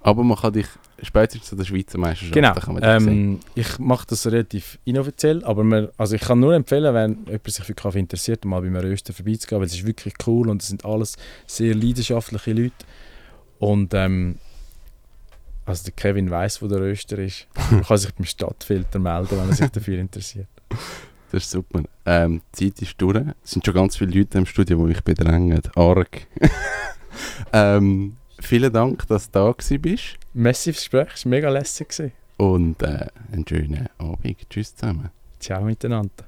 Aber 0.00 0.22
man 0.22 0.36
kann 0.36 0.52
dich 0.52 0.66
spätestens 1.02 1.48
zu 1.48 1.56
der 1.56 1.64
Schweizer 1.64 1.98
Meisterschaft. 1.98 2.32
Genau. 2.32 2.54
kann 2.54 2.74
man 2.74 2.82
das 2.82 3.02
sehen. 3.02 3.12
Ähm, 3.12 3.40
ich 3.54 3.78
mache 3.78 4.06
das 4.08 4.26
relativ 4.26 4.78
inoffiziell, 4.84 5.44
aber 5.44 5.64
man, 5.64 5.88
also 5.96 6.14
ich 6.14 6.22
kann 6.22 6.40
nur 6.40 6.54
empfehlen, 6.54 6.94
wenn 6.94 7.24
jemand 7.26 7.50
sich 7.50 7.64
für 7.64 7.74
Kaffee 7.74 7.98
interessiert, 7.98 8.44
mal 8.44 8.60
bei 8.60 8.68
einem 8.68 8.76
Röster 8.76 9.12
vorbeizugehen, 9.12 9.60
weil 9.60 9.66
es 9.66 9.74
ist 9.74 9.86
wirklich 9.86 10.14
cool 10.26 10.48
und 10.48 10.62
es 10.62 10.68
sind 10.68 10.84
alles 10.84 11.16
sehr 11.46 11.74
leidenschaftliche 11.74 12.52
Leute. 12.52 12.72
Und 13.58 13.92
ähm, 13.94 14.38
also 15.66 15.84
der 15.84 15.92
Kevin 15.92 16.30
weiß, 16.30 16.62
wo 16.62 16.68
der 16.68 16.80
Röster 16.80 17.18
ist. 17.18 17.46
Man 17.70 17.82
kann 17.82 17.98
sich 17.98 18.14
beim 18.14 18.24
Stadtfilter 18.24 18.98
melden, 18.98 19.38
wenn 19.38 19.48
er 19.48 19.54
sich 19.54 19.70
dafür 19.70 19.98
interessiert. 19.98 20.48
Das 21.30 21.44
ist 21.44 21.50
super. 21.50 21.82
Ähm, 22.06 22.40
die 22.58 22.72
Zeit 22.72 22.80
ist 22.80 22.94
durch. 23.02 23.18
Es 23.44 23.50
sind 23.50 23.62
schon 23.62 23.74
ganz 23.74 23.98
viele 23.98 24.18
Leute 24.18 24.38
im 24.38 24.46
Studio, 24.46 24.78
die 24.78 24.84
mich 24.84 25.04
bedrängen. 25.04 25.60
Arg. 25.74 26.26
ähm, 27.52 28.16
vielen 28.40 28.72
Dank, 28.72 29.06
dass 29.08 29.30
du 29.30 29.38
da. 29.38 29.54
Messi 30.34 30.72
fürs 30.72 30.84
Gespräch, 30.84 31.08
es 31.14 31.24
war 31.24 31.30
mega 31.30 31.48
lässig. 31.48 32.12
Und 32.36 32.82
äh, 32.82 33.06
einen 33.32 33.46
schönen 33.48 33.88
Abend. 33.98 34.48
Tschüss 34.48 34.74
zusammen. 34.74 35.10
Ciao 35.40 35.62
miteinander. 35.62 36.27